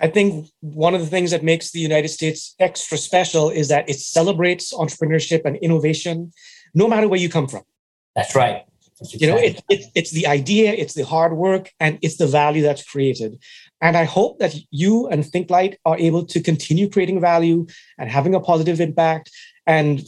I 0.00 0.08
think 0.08 0.48
one 0.60 0.94
of 0.94 1.00
the 1.00 1.08
things 1.08 1.30
that 1.32 1.42
makes 1.42 1.72
the 1.72 1.80
United 1.80 2.08
States 2.08 2.54
extra 2.58 2.96
special 2.96 3.50
is 3.50 3.68
that 3.68 3.88
it 3.88 3.98
celebrates 3.98 4.72
entrepreneurship 4.72 5.42
and 5.44 5.56
innovation, 5.56 6.32
no 6.72 6.88
matter 6.88 7.06
where 7.08 7.20
you 7.20 7.28
come 7.28 7.48
from. 7.48 7.64
That's 8.16 8.34
right. 8.34 8.64
You 9.00 9.28
know, 9.28 9.36
it, 9.36 9.62
it, 9.68 9.86
it's 9.94 10.10
the 10.10 10.26
idea, 10.26 10.72
it's 10.72 10.94
the 10.94 11.04
hard 11.04 11.34
work, 11.34 11.72
and 11.78 11.98
it's 12.02 12.16
the 12.16 12.26
value 12.26 12.62
that's 12.62 12.82
created. 12.82 13.38
And 13.80 13.96
I 13.96 14.04
hope 14.04 14.38
that 14.40 14.54
you 14.70 15.06
and 15.08 15.22
ThinkLite 15.22 15.76
are 15.84 15.96
able 15.98 16.24
to 16.26 16.40
continue 16.40 16.88
creating 16.88 17.20
value 17.20 17.66
and 17.96 18.10
having 18.10 18.34
a 18.34 18.40
positive 18.40 18.80
impact 18.80 19.30
and 19.66 20.02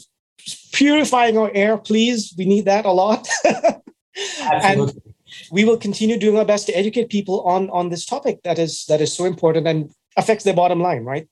purifying 0.73 1.39
our 1.39 1.51
air, 1.55 1.77
please. 1.77 2.35
We 2.37 2.47
need 2.47 2.65
that 2.65 2.85
a 2.85 2.91
lot. 2.91 3.29
and 4.43 4.93
we 5.53 5.65
will 5.65 5.77
continue 5.77 6.19
doing 6.19 6.37
our 6.37 6.45
best 6.45 6.67
to 6.67 6.73
educate 6.73 7.09
people 7.11 7.43
on 7.43 7.71
on 7.71 7.89
this 7.91 8.05
topic 8.05 8.43
that 8.43 8.59
is 8.59 8.85
that 8.87 9.01
is 9.01 9.13
so 9.13 9.25
important 9.25 9.67
and 9.67 9.91
affects 10.17 10.45
their 10.45 10.55
bottom 10.55 10.81
line, 10.81 11.05
right? 11.05 11.29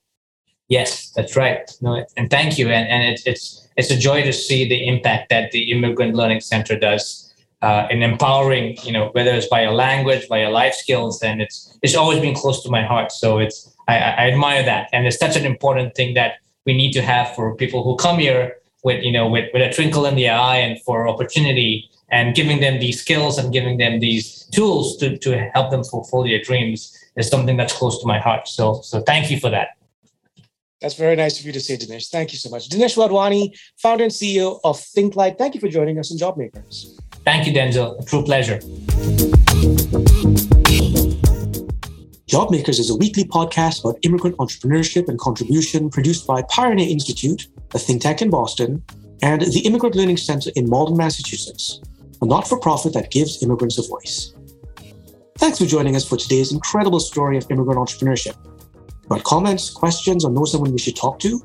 Yes, 0.69 1.09
that's 1.09 1.35
right. 1.35 1.69
No, 1.81 2.05
and 2.15 2.29
thank 2.29 2.57
you. 2.57 2.69
And 2.69 2.87
and 2.87 3.03
it's 3.03 3.25
it's 3.25 3.67
it's 3.75 3.91
a 3.91 3.97
joy 3.97 4.23
to 4.23 4.31
see 4.31 4.67
the 4.67 4.87
impact 4.87 5.29
that 5.29 5.51
the 5.51 5.71
Immigrant 5.71 6.15
Learning 6.15 6.39
Center 6.39 6.77
does 6.77 7.28
uh, 7.61 7.87
in 7.89 8.01
empowering, 8.03 8.77
you 8.83 8.91
know, 8.91 9.09
whether 9.13 9.31
it's 9.31 9.47
by 9.47 9.67
language, 9.67 10.27
by 10.29 10.47
life 10.47 10.73
skills, 10.73 11.21
and 11.21 11.41
it's 11.41 11.77
it's 11.81 11.95
always 11.95 12.19
been 12.19 12.35
close 12.35 12.63
to 12.63 12.69
my 12.69 12.83
heart. 12.83 13.11
So 13.11 13.39
it's 13.39 13.75
I, 13.87 13.95
I 13.95 14.31
admire 14.31 14.63
that, 14.63 14.89
and 14.93 15.05
it's 15.05 15.17
such 15.17 15.35
an 15.35 15.45
important 15.45 15.95
thing 15.95 16.13
that 16.13 16.35
we 16.65 16.73
need 16.73 16.91
to 16.93 17.01
have 17.01 17.35
for 17.35 17.55
people 17.55 17.83
who 17.83 17.95
come 17.97 18.19
here 18.19 18.57
with 18.83 19.03
you 19.03 19.11
know 19.11 19.27
with, 19.27 19.49
with 19.53 19.61
a 19.61 19.73
twinkle 19.73 20.05
in 20.05 20.15
the 20.15 20.29
eye 20.29 20.57
and 20.57 20.81
for 20.83 21.07
opportunity 21.07 21.89
and 22.11 22.35
giving 22.35 22.59
them 22.59 22.79
these 22.79 23.01
skills 23.01 23.37
and 23.37 23.53
giving 23.53 23.77
them 23.77 23.99
these 23.99 24.45
tools 24.51 24.97
to, 24.97 25.15
to 25.17 25.37
help 25.53 25.69
them 25.69 25.83
fulfill 25.83 26.23
their 26.23 26.41
dreams 26.41 26.97
is 27.15 27.27
something 27.27 27.55
that's 27.55 27.73
close 27.73 27.99
to 28.01 28.07
my 28.07 28.19
heart. 28.19 28.47
So 28.47 28.81
so 28.81 29.01
thank 29.01 29.29
you 29.29 29.39
for 29.39 29.49
that. 29.49 29.69
That's 30.81 30.95
very 30.95 31.17
nice 31.17 31.39
of 31.39 31.45
you 31.45 31.51
to 31.51 31.59
say, 31.59 31.75
Dinesh. 31.75 32.09
Thank 32.09 32.31
you 32.31 32.37
so 32.37 32.49
much. 32.49 32.69
Dinesh 32.69 32.95
Wadhwani, 32.95 33.57
founder 33.77 34.05
and 34.05 34.13
CEO 34.13 34.61
of 34.63 34.77
ThinkLite. 34.77 35.37
Thank 35.37 35.53
you 35.53 35.59
for 35.59 35.67
joining 35.67 35.99
us 35.99 36.09
on 36.09 36.17
JobMakers. 36.17 36.98
Thank 37.31 37.45
you, 37.45 37.53
Denzil. 37.53 38.01
A 38.01 38.05
true 38.05 38.23
pleasure. 38.23 38.57
JobMakers 42.25 42.79
is 42.79 42.89
a 42.89 42.95
weekly 42.95 43.23
podcast 43.23 43.81
about 43.81 43.99
immigrant 44.01 44.35
entrepreneurship 44.37 45.07
and 45.07 45.19
contribution 45.19 45.91
produced 45.91 46.25
by 46.25 46.41
Pioneer 46.49 46.89
Institute, 46.89 47.47
a 47.75 47.77
think 47.77 48.01
tank 48.01 48.23
in 48.23 48.31
Boston, 48.31 48.83
and 49.21 49.41
the 49.41 49.59
Immigrant 49.59 49.93
Learning 49.93 50.17
Center 50.17 50.49
in 50.55 50.67
Malden, 50.67 50.97
Massachusetts, 50.97 51.79
a 52.19 52.25
not 52.25 52.47
for 52.47 52.59
profit 52.59 52.93
that 52.93 53.11
gives 53.11 53.43
immigrants 53.43 53.77
a 53.77 53.87
voice. 53.87 54.33
Thanks 55.37 55.59
for 55.59 55.67
joining 55.67 55.95
us 55.95 56.09
for 56.09 56.17
today's 56.17 56.51
incredible 56.51 56.99
story 56.99 57.37
of 57.37 57.45
immigrant 57.51 57.77
entrepreneurship. 57.77 58.37
Got 59.07 59.23
comments, 59.23 59.69
questions, 59.69 60.25
or 60.25 60.31
know 60.31 60.45
someone 60.45 60.71
we 60.71 60.79
should 60.79 60.95
talk 60.95 61.19
to? 61.19 61.39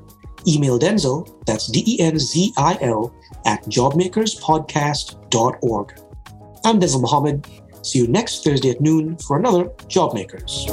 Email 0.47 0.79
Denzil, 0.79 1.27
that's 1.47 1.69
D 1.69 1.83
E 1.87 1.99
N 2.01 2.19
Z 2.19 2.53
I 2.57 2.77
L, 2.81 3.15
at 3.47 3.63
jobmakerspodcast.org. 3.65 6.01
I'm 6.65 6.81
Denzil 6.81 7.01
Mohammed. 7.01 7.47
See 7.83 7.99
you 7.99 8.07
next 8.07 8.45
Thursday 8.45 8.71
at 8.71 8.81
noon 8.81 9.19
for 9.19 9.37
another 9.39 9.65
Jobmakers. 9.89 10.71